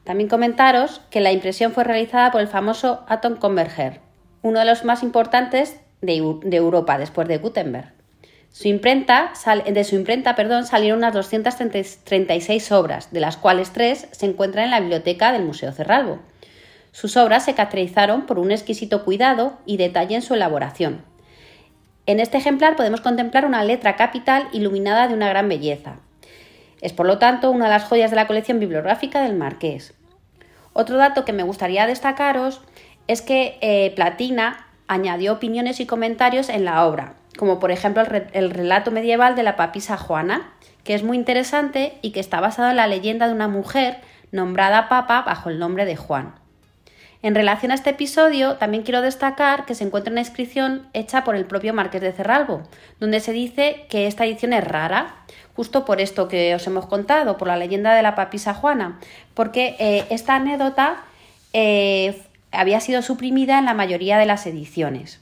También 0.04 0.30
comentaros 0.30 1.02
que 1.12 1.22
la 1.22 1.32
impresión 1.32 1.72
fue 1.72 1.84
realizada 1.84 2.32
por 2.32 2.42
el 2.42 2.48
famoso 2.48 3.06
Atom 3.08 3.36
Converger, 3.36 4.02
uno 4.42 4.60
de 4.60 4.66
los 4.66 4.84
más 4.84 5.04
importantes 5.04 5.80
de, 6.02 6.16
Europa 6.16 6.98
después 6.98 7.28
de 7.28 7.38
Gutenberg. 7.38 7.94
Su 8.52 8.68
imprenta, 8.68 9.34
de 9.72 9.84
su 9.84 9.96
imprenta 9.96 10.36
perdón, 10.36 10.66
salieron 10.66 11.00
unas 11.00 11.14
236 11.14 12.72
obras, 12.72 13.12
de 13.12 13.20
las 13.20 13.38
cuales 13.38 13.72
tres 13.72 14.08
se 14.12 14.26
encuentran 14.26 14.66
en 14.66 14.72
la 14.72 14.80
biblioteca 14.80 15.32
del 15.32 15.46
Museo 15.46 15.72
Cerralbo. 15.72 16.20
Sus 16.92 17.16
obras 17.16 17.46
se 17.46 17.54
caracterizaron 17.54 18.26
por 18.26 18.40
un 18.40 18.52
exquisito 18.52 19.06
cuidado 19.06 19.60
y 19.68 19.78
detalle 19.78 20.16
en 20.16 20.24
su 20.24 20.34
elaboración, 20.34 21.04
en 22.10 22.20
este 22.20 22.40
ejemplar 22.40 22.76
podemos 22.76 23.02
contemplar 23.02 23.46
una 23.46 23.64
letra 23.64 23.96
capital 23.96 24.48
iluminada 24.52 25.08
de 25.08 25.14
una 25.14 25.30
gran 25.30 25.48
belleza. 25.48 25.98
Es 26.82 26.92
por 26.92 27.06
lo 27.06 27.20
tanto 27.20 27.52
una 27.52 27.66
de 27.66 27.72
las 27.72 27.84
joyas 27.84 28.10
de 28.10 28.16
la 28.16 28.26
colección 28.26 28.60
bibliográfica 28.60 29.22
del 29.22 29.36
Marqués. 29.36 29.94
Otro 30.74 30.98
dato 30.98 31.24
que 31.24 31.34
me 31.34 31.44
gustaría 31.44 31.86
destacaros 31.86 32.62
es 33.06 33.22
que 33.22 33.60
eh, 33.62 33.94
Platina 33.96 34.66
añadió 34.88 35.34
opiniones 35.34 35.80
y 35.80 35.86
comentarios 35.86 36.50
en 36.50 36.66
la 36.66 36.84
obra, 36.88 37.14
como 37.38 37.60
por 37.60 37.70
ejemplo 37.70 38.02
el, 38.02 38.26
el 38.34 38.50
relato 38.50 38.90
medieval 38.90 39.36
de 39.36 39.44
la 39.44 39.56
papisa 39.56 39.96
Juana, 39.96 40.54
que 40.84 40.96
es 40.96 41.04
muy 41.04 41.16
interesante 41.16 42.00
y 42.02 42.10
que 42.10 42.22
está 42.22 42.40
basado 42.40 42.72
en 42.72 42.78
la 42.78 42.88
leyenda 42.88 43.28
de 43.28 43.36
una 43.36 43.48
mujer 43.48 43.98
nombrada 44.32 44.90
papa 44.90 45.22
bajo 45.22 45.52
el 45.52 45.60
nombre 45.60 45.86
de 45.86 45.96
Juan. 45.96 46.39
En 47.22 47.36
relación 47.36 47.72
a 47.72 47.76
este 47.76 47.90
episodio, 47.90 48.56
también 48.56 48.84
quiero 48.84 49.02
destacar 49.02 49.66
que 49.66 49.76
se 49.76 49.84
encuentra 49.84 50.12
una 50.12 50.22
inscripción 50.22 50.88
hecha 50.94 51.26
por 51.26 51.36
el 51.36 51.46
propio 51.46 51.74
Marqués 51.74 52.02
de 52.02 52.14
Cerralbo, 52.14 52.62
donde 53.02 53.20
se 53.20 53.34
dice 53.34 53.86
que 53.90 54.08
esta 54.08 54.26
edición 54.26 54.54
es 54.54 54.64
rara, 54.64 55.16
justo 55.54 55.84
por 55.84 56.00
esto 56.00 56.30
que 56.30 56.56
os 56.56 56.66
hemos 56.66 56.86
contado, 56.86 57.36
por 57.36 57.50
la 57.50 57.58
leyenda 57.58 57.94
de 57.94 58.04
la 58.04 58.16
papisa 58.16 58.54
Juana, 58.54 59.00
porque 59.34 59.76
eh, 59.80 60.06
esta 60.10 60.36
anécdota 60.36 61.04
eh, 61.52 62.22
había 62.52 62.80
sido 62.80 63.02
suprimida 63.02 63.60
en 63.60 63.66
la 63.66 63.74
mayoría 63.74 64.18
de 64.18 64.26
las 64.26 64.48
ediciones. 64.48 65.20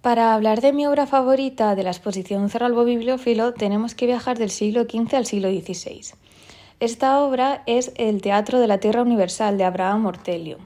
Para 0.00 0.34
hablar 0.34 0.60
de 0.60 0.72
mi 0.72 0.86
obra 0.86 1.06
favorita 1.06 1.76
de 1.76 1.84
la 1.84 1.90
exposición 1.90 2.50
Cerralbo 2.50 2.84
Bibliófilo, 2.84 3.54
tenemos 3.54 3.94
que 3.94 4.06
viajar 4.06 4.38
del 4.38 4.50
siglo 4.50 4.84
XV 4.84 5.14
al 5.14 5.26
siglo 5.26 5.50
XVI. 5.50 6.14
Esta 6.80 7.20
obra 7.20 7.62
es 7.66 7.92
El 7.96 8.22
Teatro 8.22 8.58
de 8.58 8.66
la 8.66 8.78
Tierra 8.78 9.02
Universal 9.02 9.56
de 9.56 9.64
Abraham 9.64 10.06
Ortelio. 10.06 10.58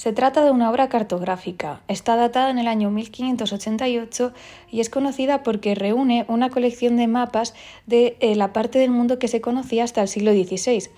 Se 0.00 0.14
trata 0.14 0.42
de 0.42 0.50
una 0.50 0.70
obra 0.70 0.88
cartográfica. 0.88 1.82
Está 1.86 2.16
datada 2.16 2.48
en 2.48 2.58
el 2.58 2.68
año 2.68 2.90
1588 2.90 4.32
y 4.70 4.80
es 4.80 4.88
conocida 4.88 5.42
porque 5.42 5.74
reúne 5.74 6.24
una 6.26 6.48
colección 6.48 6.96
de 6.96 7.06
mapas 7.06 7.52
de 7.86 8.16
eh, 8.20 8.34
la 8.34 8.54
parte 8.54 8.78
del 8.78 8.92
mundo 8.92 9.18
que 9.18 9.28
se 9.28 9.42
conocía 9.42 9.84
hasta 9.84 10.00
el 10.00 10.08
siglo 10.08 10.32
XVI. 10.32 10.88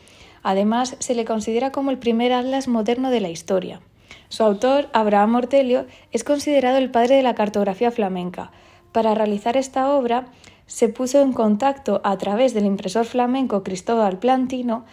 Además, 0.44 0.94
se 1.00 1.16
le 1.16 1.24
considera 1.24 1.72
como 1.72 1.90
el 1.90 1.98
primer 1.98 2.32
atlas 2.32 2.68
moderno 2.68 3.10
de 3.10 3.20
la 3.20 3.28
historia. 3.28 3.80
Su 4.28 4.44
autor, 4.44 4.88
Abraham 4.92 5.34
Ortelio, 5.34 5.86
es 6.12 6.22
considerado 6.22 6.78
el 6.78 6.92
padre 6.92 7.16
de 7.16 7.24
la 7.24 7.34
cartografía 7.34 7.90
flamenca. 7.90 8.52
Para 8.92 9.16
realizar 9.16 9.56
esta 9.56 9.92
obra, 9.92 10.26
se 10.66 10.88
puso 10.88 11.20
en 11.20 11.32
contacto 11.32 12.00
a 12.04 12.16
través 12.18 12.54
del 12.54 12.66
impresor 12.66 13.04
flamenco 13.04 13.64
Cristóbal 13.64 14.20
Plantino 14.20 14.84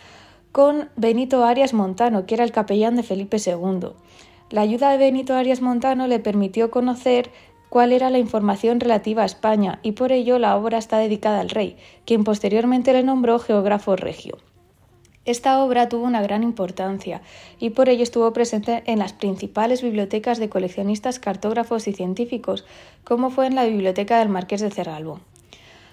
con 0.52 0.90
Benito 0.96 1.46
Arias 1.46 1.74
Montano, 1.74 2.26
que 2.26 2.36
era 2.36 2.44
el 2.44 2.52
capellán 2.52 2.96
de 2.96 3.04
Felipe 3.04 3.38
II. 3.38 3.90
La 4.50 4.62
ayuda 4.62 4.92
de 4.92 4.98
Benito 4.98 5.36
Arias 5.36 5.62
Montano 5.62 6.08
le 6.08 6.20
permitió 6.20 6.72
conocer 6.72 7.30
cuál 7.70 7.92
era 7.92 8.10
la 8.10 8.18
información 8.18 8.80
relativa 8.80 9.24
a 9.24 9.28
España 9.28 9.80
y 9.84 9.92
por 9.92 10.12
ello 10.12 10.40
la 10.40 10.58
obra 10.58 10.80
está 10.80 10.98
dedicada 10.98 11.40
al 11.40 11.50
rey, 11.50 11.78
quien 12.06 12.24
posteriormente 12.24 12.94
le 12.94 13.04
nombró 13.04 13.38
geógrafo 13.38 13.96
regio. 13.96 14.38
Esta 15.26 15.64
obra 15.64 15.90
tuvo 15.90 16.06
una 16.06 16.24
gran 16.24 16.42
importancia 16.42 17.22
y 17.60 17.70
por 17.70 17.88
ello 17.88 18.02
estuvo 18.02 18.34
presente 18.34 18.82
en 18.88 18.98
las 18.98 19.14
principales 19.14 19.84
bibliotecas 19.84 20.40
de 20.40 20.50
coleccionistas, 20.50 21.20
cartógrafos 21.20 21.88
y 21.88 21.94
científicos, 21.94 22.66
como 23.04 23.30
fue 23.30 23.46
en 23.46 23.54
la 23.54 23.66
Biblioteca 23.66 24.18
del 24.18 24.30
Marqués 24.30 24.62
de 24.62 24.72
Cerralbo. 24.72 25.20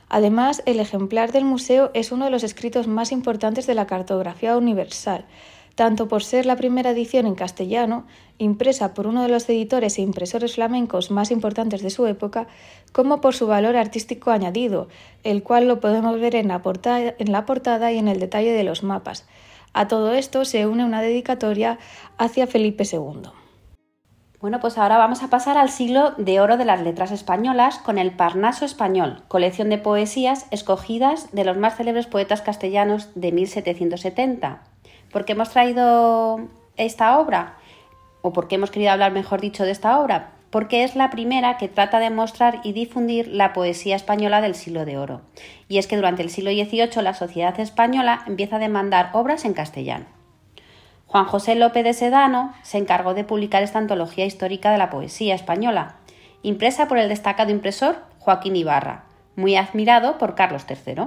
Además, 0.08 0.62
el 0.66 0.78
ejemplar 0.78 1.32
del 1.32 1.44
museo 1.44 1.90
es 1.92 2.12
uno 2.12 2.26
de 2.26 2.30
los 2.30 2.44
escritos 2.44 2.86
más 2.86 3.10
importantes 3.10 3.66
de 3.66 3.74
la 3.74 3.86
cartografía 3.86 4.56
universal, 4.56 5.24
tanto 5.74 6.08
por 6.08 6.24
ser 6.24 6.46
la 6.46 6.56
primera 6.56 6.90
edición 6.90 7.26
en 7.26 7.34
castellano, 7.34 8.06
impresa 8.38 8.94
por 8.94 9.06
uno 9.06 9.22
de 9.22 9.28
los 9.28 9.48
editores 9.48 9.98
e 9.98 10.02
impresores 10.02 10.54
flamencos 10.54 11.10
más 11.10 11.30
importantes 11.30 11.82
de 11.82 11.90
su 11.90 12.06
época, 12.06 12.46
como 12.92 13.20
por 13.20 13.34
su 13.34 13.46
valor 13.46 13.76
artístico 13.76 14.30
añadido, 14.30 14.88
el 15.24 15.42
cual 15.42 15.68
lo 15.68 15.80
podemos 15.80 16.18
ver 16.18 16.34
en 16.34 16.48
la, 16.48 16.62
portada, 16.62 17.92
y 17.92 17.98
en 17.98 18.08
el 18.08 18.20
detalle 18.20 18.52
de 18.52 18.64
los 18.64 18.82
mapas. 18.82 19.26
A 19.74 19.88
todo 19.88 20.14
esto 20.14 20.44
se 20.44 20.66
une 20.66 20.84
una 20.84 21.02
dedicatoria 21.02 21.78
hacia 22.16 22.46
Felipe 22.46 22.84
II. 22.90 23.45
Bueno, 24.38 24.60
pues 24.60 24.76
ahora 24.76 24.98
vamos 24.98 25.22
a 25.22 25.30
pasar 25.30 25.56
al 25.56 25.70
siglo 25.70 26.10
de 26.18 26.40
oro 26.40 26.58
de 26.58 26.66
las 26.66 26.82
letras 26.82 27.10
españolas 27.10 27.78
con 27.78 27.96
el 27.96 28.12
Parnaso 28.12 28.66
Español, 28.66 29.22
colección 29.28 29.70
de 29.70 29.78
poesías 29.78 30.46
escogidas 30.50 31.32
de 31.32 31.44
los 31.44 31.56
más 31.56 31.76
célebres 31.76 32.06
poetas 32.06 32.42
castellanos 32.42 33.08
de 33.14 33.32
1770. 33.32 34.62
¿Por 35.10 35.24
qué 35.24 35.32
hemos 35.32 35.48
traído 35.48 36.40
esta 36.76 37.18
obra? 37.18 37.56
¿O 38.20 38.34
por 38.34 38.46
qué 38.46 38.56
hemos 38.56 38.70
querido 38.70 38.90
hablar, 38.90 39.12
mejor 39.12 39.40
dicho, 39.40 39.64
de 39.64 39.70
esta 39.70 39.98
obra? 40.00 40.32
Porque 40.50 40.84
es 40.84 40.96
la 40.96 41.08
primera 41.08 41.56
que 41.56 41.68
trata 41.68 41.98
de 41.98 42.10
mostrar 42.10 42.60
y 42.62 42.72
difundir 42.72 43.28
la 43.28 43.54
poesía 43.54 43.96
española 43.96 44.42
del 44.42 44.54
siglo 44.54 44.84
de 44.84 44.98
oro. 44.98 45.22
Y 45.66 45.78
es 45.78 45.86
que 45.86 45.96
durante 45.96 46.20
el 46.20 46.28
siglo 46.28 46.50
XVIII 46.50 47.02
la 47.02 47.14
sociedad 47.14 47.58
española 47.58 48.22
empieza 48.26 48.56
a 48.56 48.60
demandar 48.60 49.10
obras 49.14 49.46
en 49.46 49.54
castellano. 49.54 50.15
Juan 51.06 51.24
José 51.24 51.54
López 51.54 51.84
de 51.84 51.92
Sedano 51.92 52.52
se 52.62 52.78
encargó 52.78 53.14
de 53.14 53.24
publicar 53.24 53.62
esta 53.62 53.78
antología 53.78 54.26
histórica 54.26 54.72
de 54.72 54.78
la 54.78 54.90
poesía 54.90 55.34
española 55.34 55.96
impresa 56.42 56.88
por 56.88 56.98
el 56.98 57.08
destacado 57.08 57.50
impresor 57.50 57.96
Joaquín 58.18 58.56
Ibarra, 58.56 59.04
muy 59.36 59.56
admirado 59.56 60.18
por 60.18 60.34
Carlos 60.34 60.64
III. 60.68 61.06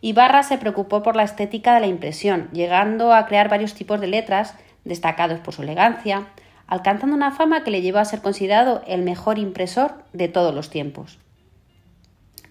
Ibarra 0.00 0.42
se 0.42 0.58
preocupó 0.58 1.02
por 1.02 1.16
la 1.16 1.22
estética 1.22 1.74
de 1.74 1.80
la 1.80 1.86
impresión, 1.86 2.48
llegando 2.52 3.14
a 3.14 3.26
crear 3.26 3.48
varios 3.48 3.74
tipos 3.74 4.00
de 4.00 4.06
letras, 4.06 4.54
destacados 4.84 5.40
por 5.40 5.54
su 5.54 5.62
elegancia, 5.62 6.26
alcanzando 6.66 7.16
una 7.16 7.32
fama 7.32 7.64
que 7.64 7.70
le 7.70 7.82
llevó 7.82 7.98
a 7.98 8.04
ser 8.04 8.20
considerado 8.20 8.82
el 8.86 9.02
mejor 9.02 9.38
impresor 9.38 10.04
de 10.12 10.28
todos 10.28 10.54
los 10.54 10.70
tiempos. 10.70 11.18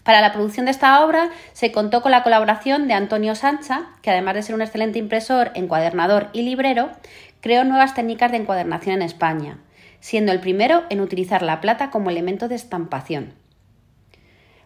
Para 0.04 0.20
la 0.20 0.34
producción 0.34 0.66
de 0.66 0.72
esta 0.72 1.04
obra 1.04 1.30
se 1.54 1.72
contó 1.72 2.02
con 2.02 2.12
la 2.12 2.24
colaboración 2.24 2.88
de 2.88 2.94
Antonio 2.94 3.36
Sancha, 3.36 3.88
que 4.02 4.12
además 4.12 4.36
de 4.36 4.44
ser 4.44 4.56
un 4.56 4.62
excelente 4.62 5.00
impresor, 5.00 5.52
encuadernador 5.56 6.30
y 6.34 6.42
librero, 6.42 6.90
creó 7.40 7.64
nuevas 7.64 7.94
técnicas 7.94 8.32
de 8.32 8.38
encuadernación 8.38 8.96
en 8.96 9.02
España, 9.02 9.60
siendo 10.02 10.34
el 10.34 10.42
primero 10.42 10.84
en 10.90 11.00
utilizar 11.00 11.42
la 11.42 11.62
plata 11.62 11.90
como 11.90 12.10
elemento 12.10 12.50
de 12.50 12.56
estampación. 12.56 13.34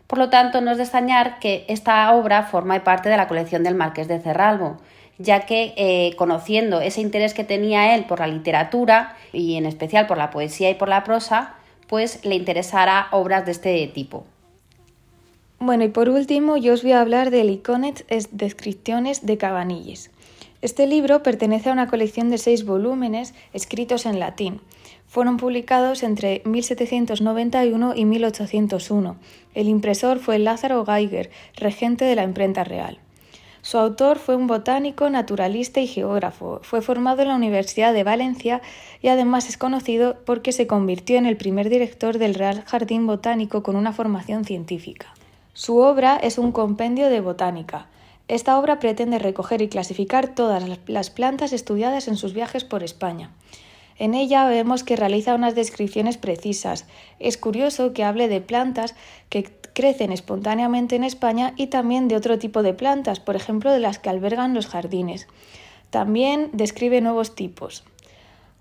Por 0.08 0.18
lo 0.18 0.30
tanto, 0.30 0.62
no 0.62 0.72
es 0.72 0.78
de 0.78 0.84
extrañar 0.84 1.38
que 1.40 1.66
esta 1.68 2.12
obra 2.14 2.44
forma 2.44 2.84
parte 2.84 3.10
de 3.10 3.18
la 3.18 3.28
colección 3.28 3.64
del 3.64 3.76
Marqués 3.76 4.08
de 4.08 4.20
Cerralbo, 4.20 4.78
ya 5.20 5.42
que 5.42 5.74
eh, 5.78 6.16
conociendo 6.16 6.82
ese 6.82 7.02
interés 7.02 7.34
que 7.34 7.44
tenía 7.44 7.94
él 7.94 8.06
por 8.06 8.20
la 8.20 8.28
literatura 8.28 9.16
y 9.34 9.56
en 9.56 9.66
especial 9.66 10.08
por 10.08 10.18
la 10.18 10.30
poesía 10.32 10.70
y 10.70 10.76
por 10.76 10.88
la 10.88 11.04
prosa, 11.04 11.56
pues 11.88 12.24
le 12.26 12.36
interesará 12.36 13.08
obras 13.12 13.46
de 13.46 13.52
este 13.52 13.88
tipo. 13.88 14.26
Bueno, 15.60 15.86
y 15.86 15.90
por 15.90 16.08
último, 16.10 16.56
yo 16.58 16.74
os 16.74 16.84
voy 16.84 16.92
a 16.92 17.02
hablar 17.02 17.32
del 17.32 17.50
Iconet 17.50 18.06
Descripciones 18.32 19.26
de 19.26 19.38
Cabanilles. 19.38 20.12
Este 20.62 20.86
libro 20.86 21.24
pertenece 21.24 21.70
a 21.70 21.74
una 21.74 21.88
colección 21.88 22.30
de 22.30 22.38
seis 22.38 22.64
volúmenes 22.64 23.34
escritos 23.54 24.06
en 24.06 24.20
latín. 24.20 24.62
Fueron 25.08 25.38
publicados 25.38 26.04
entre 26.04 26.44
1791 26.46 27.96
y 27.96 28.06
1801. 28.06 29.18
El 29.56 29.68
impresor 29.68 30.20
fue 30.20 30.38
Lázaro 30.38 30.86
Geiger, 30.86 31.32
regente 31.56 32.06
de 32.06 32.16
la 32.16 32.24
imprenta 32.24 32.64
real. 32.64 33.00
Su 33.64 33.80
autor 33.80 34.20
fue 34.20 34.36
un 34.36 34.46
botánico, 34.46 35.10
naturalista 35.10 35.80
y 35.80 35.88
geógrafo. 35.88 36.60
Fue 36.62 36.84
formado 36.84 37.24
en 37.24 37.30
la 37.30 37.36
Universidad 37.36 37.94
de 37.94 38.04
Valencia 38.04 38.62
y 39.02 39.08
además 39.08 39.50
es 39.50 39.58
conocido 39.58 40.18
porque 40.24 40.52
se 40.52 40.68
convirtió 40.68 41.18
en 41.18 41.26
el 41.26 41.36
primer 41.36 41.70
director 41.70 42.20
del 42.20 42.36
Real 42.36 42.64
Jardín 42.68 43.08
Botánico 43.08 43.64
con 43.64 43.76
una 43.76 43.92
formación 43.92 44.46
científica. 44.46 45.17
Su 45.58 45.80
obra 45.80 46.18
es 46.18 46.38
un 46.38 46.52
compendio 46.52 47.10
de 47.10 47.20
botánica. 47.20 47.88
Esta 48.28 48.60
obra 48.60 48.78
pretende 48.78 49.18
recoger 49.18 49.64
y 49.64 49.70
clasificar 49.70 50.36
todas 50.36 50.64
las 50.86 51.10
plantas 51.10 51.52
estudiadas 51.52 52.08
en 52.08 52.16
sus 52.16 52.36
viajes 52.36 52.64
por 52.64 52.84
España. 52.84 53.32
En 53.98 54.14
ella 54.14 54.46
vemos 54.46 54.84
que 54.84 54.96
realiza 54.96 55.34
unas 55.34 55.56
descripciones 55.56 56.20
precisas. 56.20 56.86
Es 57.18 57.40
curioso 57.40 57.92
que 57.92 58.04
hable 58.04 58.28
de 58.28 58.40
plantas 58.40 58.94
que 59.30 59.50
crecen 59.74 60.12
espontáneamente 60.12 60.96
en 60.96 61.04
España 61.04 61.56
y 61.58 61.68
también 61.68 62.08
de 62.08 62.18
otro 62.18 62.38
tipo 62.38 62.62
de 62.62 62.76
plantas, 62.76 63.20
por 63.20 63.36
ejemplo 63.36 63.72
de 63.72 63.80
las 63.80 63.98
que 63.98 64.12
albergan 64.12 64.54
los 64.54 64.68
jardines. 64.68 65.26
También 65.90 66.52
describe 66.54 67.02
nuevos 67.02 67.34
tipos. 67.34 67.84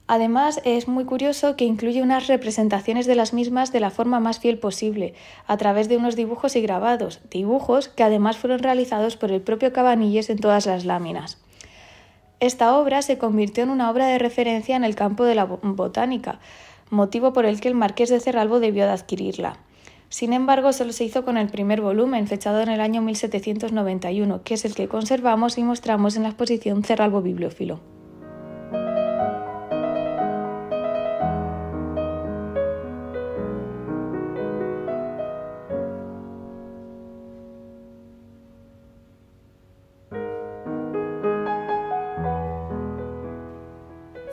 Además, 0.09 0.61
es 0.64 0.87
muy 0.87 1.05
curioso 1.05 1.57
que 1.57 1.64
incluye 1.64 2.01
unas 2.01 2.29
representaciones 2.29 3.07
de 3.07 3.16
las 3.16 3.33
mismas 3.33 3.73
de 3.73 3.81
la 3.81 3.90
forma 3.90 4.21
más 4.21 4.38
fiel 4.38 4.59
posible, 4.59 5.14
a 5.49 5.57
través 5.57 5.88
de 5.88 5.97
unos 5.97 6.14
dibujos 6.14 6.55
y 6.55 6.61
grabados, 6.61 7.21
dibujos 7.29 7.88
que 7.88 8.05
además 8.05 8.37
fueron 8.37 8.61
realizados 8.61 9.16
por 9.16 9.33
el 9.33 9.40
propio 9.40 9.73
Cabanilles 9.73 10.31
en 10.31 10.38
todas 10.38 10.66
las 10.66 10.85
láminas. 10.85 11.38
Esta 12.38 12.79
obra 12.79 13.03
se 13.03 13.19
convirtió 13.19 13.64
en 13.64 13.71
una 13.71 13.90
obra 13.90 14.07
de 14.07 14.19
referencia 14.19 14.77
en 14.77 14.85
el 14.85 14.95
campo 14.95 15.25
de 15.25 15.35
la 15.35 15.45
botánica, 15.45 16.38
motivo 16.90 17.33
por 17.33 17.45
el 17.45 17.61
que 17.61 17.69
el 17.69 17.75
marqués 17.75 18.09
de 18.09 18.21
Cerralbo 18.21 18.61
debió 18.61 18.85
de 18.85 18.92
adquirirla. 18.92 19.59
Sin 20.09 20.33
embargo, 20.33 20.73
solo 20.73 20.92
se 20.92 21.03
hizo 21.03 21.25
con 21.25 21.37
el 21.37 21.49
primer 21.49 21.81
volumen, 21.81 22.29
fechado 22.29 22.61
en 22.61 22.69
el 22.69 22.81
año 22.81 23.03
1791, 23.03 24.42
que 24.45 24.55
es 24.55 24.64
el 24.64 24.77
que 24.77 24.87
conservamos 24.87 25.59
y 25.59 25.64
mostramos 25.64 26.14
en 26.14 26.23
la 26.23 26.29
exposición 26.29 26.85
Cerralbo 26.85 27.23
Bibliófilo. 27.23 27.96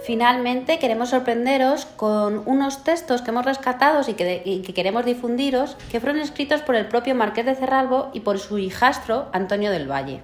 Finalmente, 0.04 0.80
queremos 0.80 1.12
sorprenderos 1.12 1.86
con 1.86 2.44
unos 2.46 2.84
textos 2.84 3.22
que 3.22 3.32
hemos 3.32 3.46
rescatado 3.46 4.02
y 4.06 4.14
que, 4.14 4.74
queremos 4.74 5.06
difundiros, 5.06 5.78
que 5.92 6.02
fueron 6.02 6.20
escritos 6.20 6.62
por 6.62 6.76
el 6.76 6.88
propio 6.88 7.16
Marqués 7.16 7.46
de 7.46 7.56
Cerralbo 7.56 8.10
y 8.14 8.20
por 8.20 8.38
su 8.38 8.58
hijastro 8.58 9.30
Antonio 9.32 9.72
del 9.72 9.90
Valle. 9.90 10.20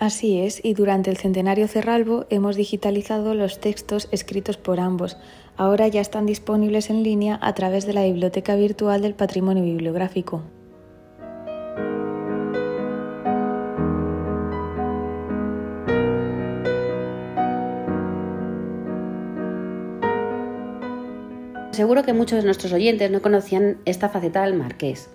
Así 0.00 0.40
es, 0.40 0.64
y 0.64 0.72
durante 0.72 1.10
el 1.10 1.18
centenario 1.18 1.68
Cerralbo 1.68 2.24
hemos 2.30 2.56
digitalizado 2.56 3.34
los 3.34 3.60
textos 3.60 4.08
escritos 4.10 4.56
por 4.56 4.80
ambos. 4.80 5.18
Ahora 5.56 5.86
ya 5.86 6.00
están 6.00 6.24
disponibles 6.24 6.88
en 6.88 7.02
línea 7.02 7.38
a 7.42 7.52
través 7.54 7.86
de 7.86 7.92
la 7.92 8.04
Biblioteca 8.04 8.56
Virtual 8.56 9.02
del 9.02 9.14
Patrimonio 9.14 9.64
Bibliográfico. 9.64 10.42
Seguro 21.74 22.04
que 22.04 22.12
muchos 22.12 22.38
de 22.38 22.44
nuestros 22.44 22.72
oyentes 22.72 23.10
no 23.10 23.20
conocían 23.20 23.78
esta 23.84 24.08
faceta 24.08 24.44
del 24.44 24.54
marqués. 24.54 25.10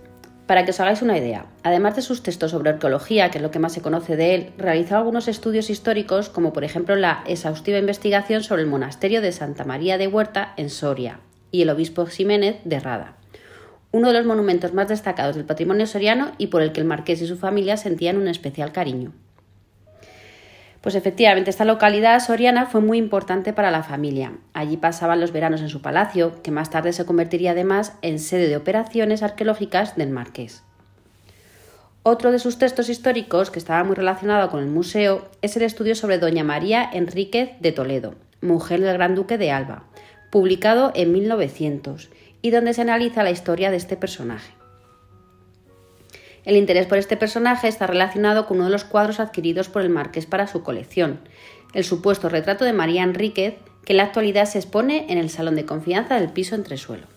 Para 0.46 0.66
que 0.66 0.72
os 0.72 0.80
hagáis 0.82 1.02
una 1.02 1.18
idea, 1.18 1.46
además 1.64 1.96
de 1.96 2.02
sus 2.02 2.22
textos 2.22 2.52
sobre 2.52 2.72
arqueología, 2.72 3.32
que 3.32 3.38
es 3.38 3.42
lo 3.42 3.50
que 3.50 3.60
más 3.60 3.72
se 3.72 3.82
conoce 3.82 4.18
de 4.18 4.36
él, 4.36 4.52
realizó 4.58 4.98
algunos 4.98 5.30
estudios 5.30 5.70
históricos, 5.70 6.28
como 6.28 6.52
por 6.52 6.66
ejemplo 6.66 6.98
la 6.98 7.24
exhaustiva 7.28 7.78
investigación 7.78 8.44
sobre 8.44 8.64
el 8.64 8.68
monasterio 8.68 9.22
de 9.22 9.32
Santa 9.32 9.64
María 9.64 9.98
de 9.98 10.08
Huerta 10.08 10.54
en 10.58 10.70
Soria 10.70 11.22
y 11.50 11.62
el 11.62 11.70
obispo 11.70 12.06
Jiménez 12.06 12.58
de 12.66 12.82
Rada, 12.82 13.16
uno 13.94 14.10
de 14.10 14.16
los 14.16 14.26
monumentos 14.26 14.74
más 14.74 14.90
destacados 14.90 15.38
del 15.38 15.46
patrimonio 15.46 15.88
soriano 15.88 16.34
y 16.38 16.48
por 16.48 16.62
el 16.62 16.74
que 16.74 16.82
el 16.82 16.88
marqués 16.88 17.22
y 17.22 17.28
su 17.28 17.38
familia 17.38 17.78
sentían 17.78 18.18
un 18.18 18.28
especial 18.28 18.74
cariño. 18.74 19.14
Pues 20.82 20.96
efectivamente, 20.96 21.50
esta 21.50 21.66
localidad 21.66 22.20
soriana 22.22 22.66
fue 22.66 22.80
muy 22.80 22.98
importante 22.98 23.52
para 23.52 23.70
la 23.70 23.84
familia. 23.84 24.34
Allí 24.54 24.78
pasaban 24.78 25.20
los 25.20 25.34
veranos 25.34 25.62
en 25.62 25.68
su 25.68 25.82
palacio, 25.82 26.42
que 26.42 26.52
más 26.52 26.70
tarde 26.70 26.94
se 26.94 27.06
convertiría 27.06 27.52
además 27.52 27.98
en 28.02 28.18
sede 28.18 28.48
de 28.48 28.56
operaciones 28.56 29.22
arqueológicas 29.22 29.98
del 29.98 30.10
marqués. 30.10 30.64
Otro 32.02 32.32
de 32.32 32.40
sus 32.40 32.58
textos 32.58 32.88
históricos, 32.88 33.52
que 33.52 33.60
estaba 33.60 33.84
muy 33.84 33.96
relacionado 33.96 34.50
con 34.50 34.62
el 34.64 34.70
museo, 34.70 35.28
es 35.42 35.58
el 35.58 35.64
estudio 35.64 35.96
sobre 35.96 36.18
Doña 36.18 36.46
María 36.46 36.90
Enríquez 36.94 37.52
de 37.60 37.74
Toledo, 37.74 38.16
mujer 38.42 38.80
del 38.80 38.94
Gran 38.94 39.16
Duque 39.16 39.38
de 39.38 39.52
Alba, 39.52 39.84
publicado 40.32 40.94
en 40.96 41.12
1900, 41.12 42.10
y 42.42 42.52
donde 42.52 42.74
se 42.74 42.84
analiza 42.84 43.24
la 43.24 43.32
historia 43.32 43.70
de 43.70 43.78
este 43.78 43.98
personaje. 43.98 44.59
El 46.46 46.56
interés 46.56 46.86
por 46.88 46.98
este 46.98 47.18
personaje 47.18 47.68
está 47.68 47.88
relacionado 47.88 48.46
con 48.46 48.58
uno 48.58 48.66
de 48.66 48.72
los 48.72 48.86
cuadros 48.86 49.20
adquiridos 49.20 49.70
por 49.70 49.82
el 49.82 49.90
marqués 49.90 50.26
para 50.26 50.48
su 50.48 50.64
colección, 50.64 51.20
el 51.74 51.84
supuesto 51.84 52.30
retrato 52.30 52.66
de 52.66 52.74
María 52.74 53.04
Enríquez, 53.04 53.56
que 53.86 53.94
en 53.94 53.98
la 53.98 54.04
actualidad 54.04 54.46
se 54.46 54.60
expone 54.60 55.06
en 55.10 55.18
el 55.18 55.30
salón 55.30 55.56
de 55.56 55.66
confianza 55.66 56.20
del 56.20 56.30
piso 56.30 56.56
entresuelo. 56.56 57.08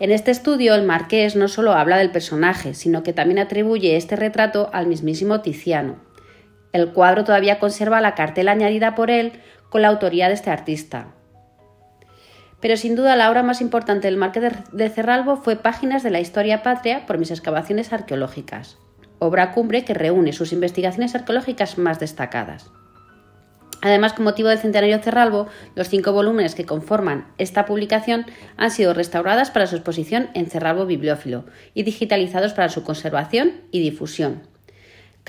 En 0.00 0.10
este 0.10 0.30
estudio, 0.30 0.74
el 0.74 0.86
marqués 0.86 1.36
no 1.36 1.46
solo 1.46 1.72
habla 1.72 1.98
del 1.98 2.10
personaje, 2.10 2.72
sino 2.72 3.02
que 3.02 3.12
también 3.12 3.38
atribuye 3.38 3.96
este 3.96 4.16
retrato 4.16 4.70
al 4.72 4.86
mismísimo 4.86 5.42
Tiziano. 5.42 5.96
El 6.72 6.92
cuadro 6.92 7.24
todavía 7.24 7.58
conserva 7.58 8.00
la 8.00 8.14
cartela 8.14 8.52
añadida 8.52 8.94
por 8.94 9.10
él 9.10 9.32
con 9.68 9.82
la 9.82 9.88
autoría 9.88 10.28
de 10.28 10.34
este 10.34 10.50
artista, 10.50 11.08
pero 12.60 12.76
sin 12.76 12.94
duda 12.94 13.16
la 13.16 13.30
obra 13.30 13.42
más 13.42 13.60
importante 13.60 14.06
del 14.06 14.16
Marqués 14.16 14.52
de 14.72 14.90
Cerralbo 14.90 15.36
fue 15.36 15.56
Páginas 15.56 16.02
de 16.02 16.10
la 16.10 16.20
Historia 16.20 16.62
Patria 16.62 17.06
por 17.06 17.18
mis 17.18 17.30
excavaciones 17.30 17.92
arqueológicas, 17.92 18.78
obra 19.18 19.52
cumbre 19.52 19.84
que 19.84 19.94
reúne 19.94 20.32
sus 20.32 20.52
investigaciones 20.52 21.14
arqueológicas 21.14 21.78
más 21.78 22.00
destacadas. 22.00 22.70
Además, 23.82 24.12
con 24.12 24.24
motivo 24.24 24.50
del 24.50 24.58
centenario 24.58 24.98
Cerralbo, 24.98 25.46
los 25.74 25.88
cinco 25.88 26.12
volúmenes 26.12 26.54
que 26.54 26.66
conforman 26.66 27.32
esta 27.38 27.64
publicación 27.64 28.26
han 28.56 28.70
sido 28.70 28.92
restauradas 28.92 29.50
para 29.50 29.66
su 29.66 29.76
exposición 29.76 30.28
en 30.34 30.50
Cerralbo 30.50 30.84
Bibliófilo 30.84 31.46
y 31.72 31.84
digitalizados 31.84 32.52
para 32.52 32.68
su 32.68 32.82
conservación 32.82 33.62
y 33.70 33.80
difusión. 33.80 34.42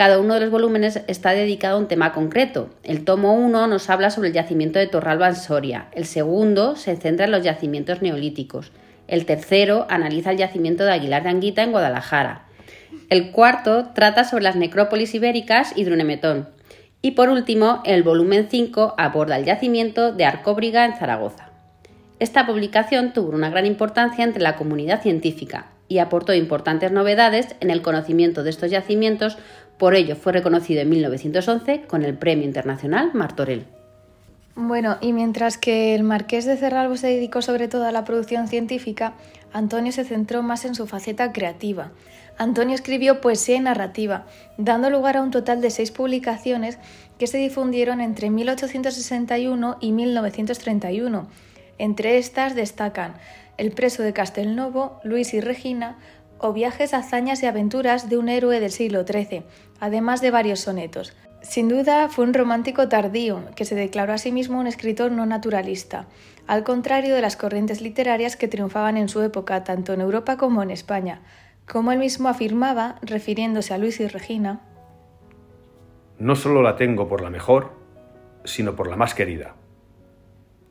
Cada 0.02 0.18
uno 0.18 0.34
de 0.34 0.40
los 0.40 0.50
volúmenes 0.50 1.00
está 1.06 1.30
dedicado 1.30 1.76
a 1.76 1.80
un 1.80 1.88
tema 1.88 2.12
concreto. 2.12 2.72
El 2.82 3.06
tomo 3.06 3.36
1 3.36 3.68
nos 3.68 3.88
habla 3.88 4.10
sobre 4.10 4.30
el 4.30 4.34
yacimiento 4.34 4.80
de 4.80 4.88
Torralba 4.88 5.28
en 5.28 5.36
Soria. 5.36 5.90
El 5.92 6.06
segundo 6.06 6.76
se 6.76 6.96
centra 6.96 7.26
en 7.26 7.32
los 7.32 7.44
yacimientos 7.44 8.02
neolíticos. 8.02 8.72
El 9.08 9.28
tercero 9.28 9.86
analiza 9.92 10.32
el 10.32 10.38
yacimiento 10.38 10.86
de 10.86 10.94
Aguilar 10.94 11.22
de 11.22 11.30
Anguita 11.30 11.62
en 11.62 11.70
Guadalajara. 11.70 12.48
El 13.12 13.30
cuarto 13.30 13.90
trata 13.94 14.24
sobre 14.24 14.46
las 14.46 14.56
necrópolis 14.56 15.14
ibéricas 15.14 15.72
y 15.76 15.84
Drunemetón. 15.84 16.50
Y 17.04 17.12
por 17.12 17.30
último, 17.30 17.84
el 17.86 18.02
volumen 18.02 18.48
5 18.50 18.96
aborda 18.98 19.38
el 19.38 19.46
yacimiento 19.46 20.14
de 20.14 20.26
Arcóbriga 20.26 20.84
en 20.84 20.96
Zaragoza. 20.96 21.52
Esta 22.18 22.48
publicación 22.48 23.14
tuvo 23.14 23.30
una 23.34 23.52
gran 23.52 23.68
importancia 23.68 24.24
entre 24.24 24.42
la 24.42 24.56
comunidad 24.56 25.04
científica 25.04 25.68
y 25.92 26.00
aportó 26.00 26.34
importantes 26.34 26.94
novedades 26.94 27.54
en 27.60 27.70
el 27.70 27.82
conocimiento 27.82 28.44
de 28.44 28.50
estos 28.50 28.72
yacimientos, 28.72 29.38
por 29.82 29.96
ello 29.96 30.16
fue 30.16 30.32
reconocido 30.32 30.82
en 30.82 30.90
1911 30.90 31.86
con 31.88 32.06
el 32.06 32.16
Premio 32.16 32.46
Internacional 32.46 33.10
Martorell. 33.16 33.66
Bueno, 34.54 34.98
y 35.02 35.12
mientras 35.12 35.58
que 35.58 35.96
el 35.96 36.04
marqués 36.04 36.46
de 36.46 36.56
Cerralbo 36.56 36.98
se 36.98 37.08
dedicó 37.08 37.42
sobre 37.42 37.68
todo 37.68 37.88
a 37.88 37.92
la 37.92 38.06
producción 38.06 38.48
científica, 38.48 39.14
Antonio 39.52 39.92
se 39.92 40.04
centró 40.04 40.44
más 40.44 40.66
en 40.66 40.76
su 40.76 40.86
faceta 40.86 41.34
creativa. 41.34 41.90
Antonio 42.38 42.76
escribió 42.76 43.22
poesía 43.22 43.56
y 43.56 43.60
narrativa, 43.60 44.28
dando 44.60 44.92
lugar 44.92 45.18
a 45.18 45.24
un 45.24 45.32
total 45.32 45.62
de 45.62 45.72
seis 45.72 45.90
publicaciones 45.90 46.78
que 47.18 47.26
se 47.26 47.40
difundieron 47.40 48.02
entre 48.02 48.30
1861 48.30 49.78
y 49.82 49.94
1931. 49.94 51.28
Entre 51.80 52.20
estas 52.20 52.54
destacan 52.54 53.16
El 53.58 53.72
preso 53.72 54.04
de 54.04 54.14
Castelnovo, 54.14 55.00
Luis 55.04 55.34
y 55.34 55.42
Regina, 55.42 55.98
o 56.42 56.54
Viajes, 56.54 56.94
hazañas 56.94 57.44
y 57.44 57.46
aventuras 57.46 58.10
de 58.10 58.18
un 58.18 58.28
héroe 58.28 58.60
del 58.60 58.72
siglo 58.72 59.06
XIII, 59.06 59.44
además 59.80 60.22
de 60.22 60.32
varios 60.32 60.60
sonetos. 60.60 61.16
Sin 61.44 61.70
duda 61.70 62.10
fue 62.10 62.26
un 62.26 62.34
romántico 62.34 62.90
tardío, 62.90 63.44
que 63.56 63.66
se 63.66 63.76
declaró 63.76 64.14
a 64.14 64.18
sí 64.18 64.32
mismo 64.32 64.60
un 64.60 64.68
escritor 64.68 65.12
no 65.12 65.26
naturalista, 65.26 66.08
al 66.48 66.64
contrario 66.64 67.16
de 67.16 67.22
las 67.22 67.38
corrientes 67.38 67.82
literarias 67.82 68.36
que 68.36 68.48
triunfaban 68.48 68.98
en 68.98 69.08
su 69.08 69.22
época 69.22 69.64
tanto 69.64 69.94
en 69.94 70.02
Europa 70.02 70.38
como 70.38 70.64
en 70.64 70.72
España. 70.72 71.22
Como 71.72 71.92
él 71.92 72.00
mismo 72.00 72.28
afirmaba, 72.28 72.98
refiriéndose 73.02 73.74
a 73.74 73.78
Luis 73.78 74.00
y 74.00 74.08
Regina, 74.08 74.62
No 76.18 76.36
solo 76.36 76.62
la 76.62 76.76
tengo 76.76 77.08
por 77.08 77.22
la 77.22 77.30
mejor, 77.30 77.72
sino 78.44 78.76
por 78.76 78.88
la 78.88 78.96
más 78.96 79.14
querida, 79.14 79.56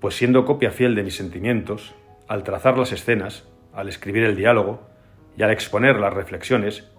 pues 0.01 0.17
siendo 0.17 0.45
copia 0.45 0.73
fiel 0.73 0.95
de 0.97 1.05
mis 1.05 1.17
sentimientos, 1.17 1.95
al 2.27 2.43
trazar 2.43 2.77
las 2.77 2.93
escenas, 2.93 3.45
al 3.73 3.89
escribir 3.89 4.25
el 4.25 4.37
diálogo 4.37 4.90
y 5.37 5.43
al 5.43 5.51
exponer 5.51 5.97
las 5.97 6.13
reflexiones, 6.13 6.91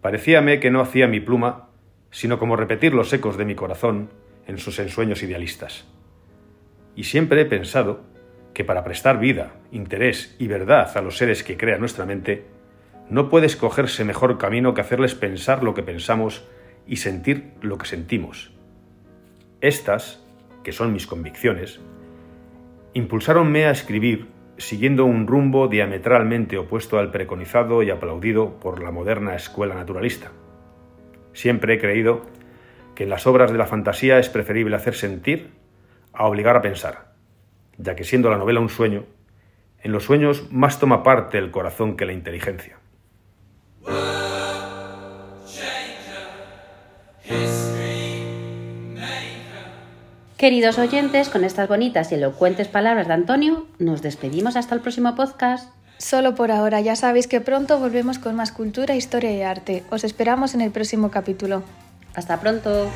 parecíame 0.00 0.60
que 0.60 0.70
no 0.70 0.80
hacía 0.80 1.06
mi 1.06 1.20
pluma 1.20 1.66
sino 2.10 2.38
como 2.38 2.56
repetir 2.56 2.94
los 2.94 3.12
ecos 3.12 3.36
de 3.36 3.44
mi 3.44 3.54
corazón 3.54 4.08
en 4.46 4.56
sus 4.56 4.78
ensueños 4.78 5.22
idealistas. 5.22 5.84
Y 6.94 7.04
siempre 7.04 7.42
he 7.42 7.44
pensado 7.44 8.04
que 8.54 8.64
para 8.64 8.84
prestar 8.84 9.18
vida, 9.18 9.52
interés 9.70 10.34
y 10.38 10.46
verdad 10.46 10.96
a 10.96 11.02
los 11.02 11.18
seres 11.18 11.42
que 11.44 11.58
crea 11.58 11.76
nuestra 11.76 12.06
mente, 12.06 12.46
no 13.10 13.28
puede 13.28 13.44
escogerse 13.44 14.02
mejor 14.04 14.38
camino 14.38 14.72
que 14.72 14.80
hacerles 14.80 15.14
pensar 15.14 15.62
lo 15.62 15.74
que 15.74 15.82
pensamos 15.82 16.44
y 16.86 16.96
sentir 16.96 17.52
lo 17.60 17.76
que 17.76 17.86
sentimos. 17.86 18.50
Estas, 19.60 20.24
que 20.64 20.72
son 20.72 20.94
mis 20.94 21.06
convicciones, 21.06 21.80
impulsáronme 22.94 23.66
a 23.66 23.72
escribir 23.72 24.26
siguiendo 24.58 25.04
un 25.04 25.26
rumbo 25.26 25.68
diametralmente 25.68 26.58
opuesto 26.58 26.98
al 26.98 27.10
preconizado 27.10 27.82
y 27.82 27.90
aplaudido 27.90 28.58
por 28.58 28.82
la 28.82 28.90
moderna 28.90 29.34
escuela 29.34 29.74
naturalista. 29.74 30.32
Siempre 31.32 31.74
he 31.74 31.78
creído 31.78 32.22
que 32.94 33.04
en 33.04 33.10
las 33.10 33.26
obras 33.26 33.52
de 33.52 33.58
la 33.58 33.66
fantasía 33.66 34.18
es 34.18 34.28
preferible 34.28 34.76
hacer 34.76 34.94
sentir 34.94 35.50
a 36.12 36.26
obligar 36.26 36.56
a 36.56 36.62
pensar, 36.62 37.12
ya 37.76 37.94
que 37.94 38.04
siendo 38.04 38.30
la 38.30 38.38
novela 38.38 38.60
un 38.60 38.70
sueño, 38.70 39.04
en 39.82 39.92
los 39.92 40.04
sueños 40.04 40.50
más 40.50 40.80
toma 40.80 41.02
parte 41.02 41.38
el 41.38 41.50
corazón 41.50 41.96
que 41.96 42.06
la 42.06 42.12
inteligencia. 42.12 42.78
Queridos 50.36 50.78
oyentes, 50.78 51.30
con 51.30 51.44
estas 51.44 51.66
bonitas 51.66 52.12
y 52.12 52.16
elocuentes 52.16 52.68
palabras 52.68 53.08
de 53.08 53.14
Antonio, 53.14 53.66
nos 53.78 54.02
despedimos 54.02 54.56
hasta 54.56 54.74
el 54.74 54.82
próximo 54.82 55.14
podcast. 55.14 55.70
Solo 55.96 56.34
por 56.34 56.50
ahora, 56.50 56.82
ya 56.82 56.94
sabéis 56.94 57.26
que 57.26 57.40
pronto 57.40 57.78
volvemos 57.78 58.18
con 58.18 58.36
más 58.36 58.52
cultura, 58.52 58.94
historia 58.94 59.32
y 59.32 59.40
arte. 59.40 59.82
Os 59.90 60.04
esperamos 60.04 60.52
en 60.54 60.60
el 60.60 60.72
próximo 60.72 61.10
capítulo. 61.10 61.62
Hasta 62.14 62.38
pronto. 62.38 62.90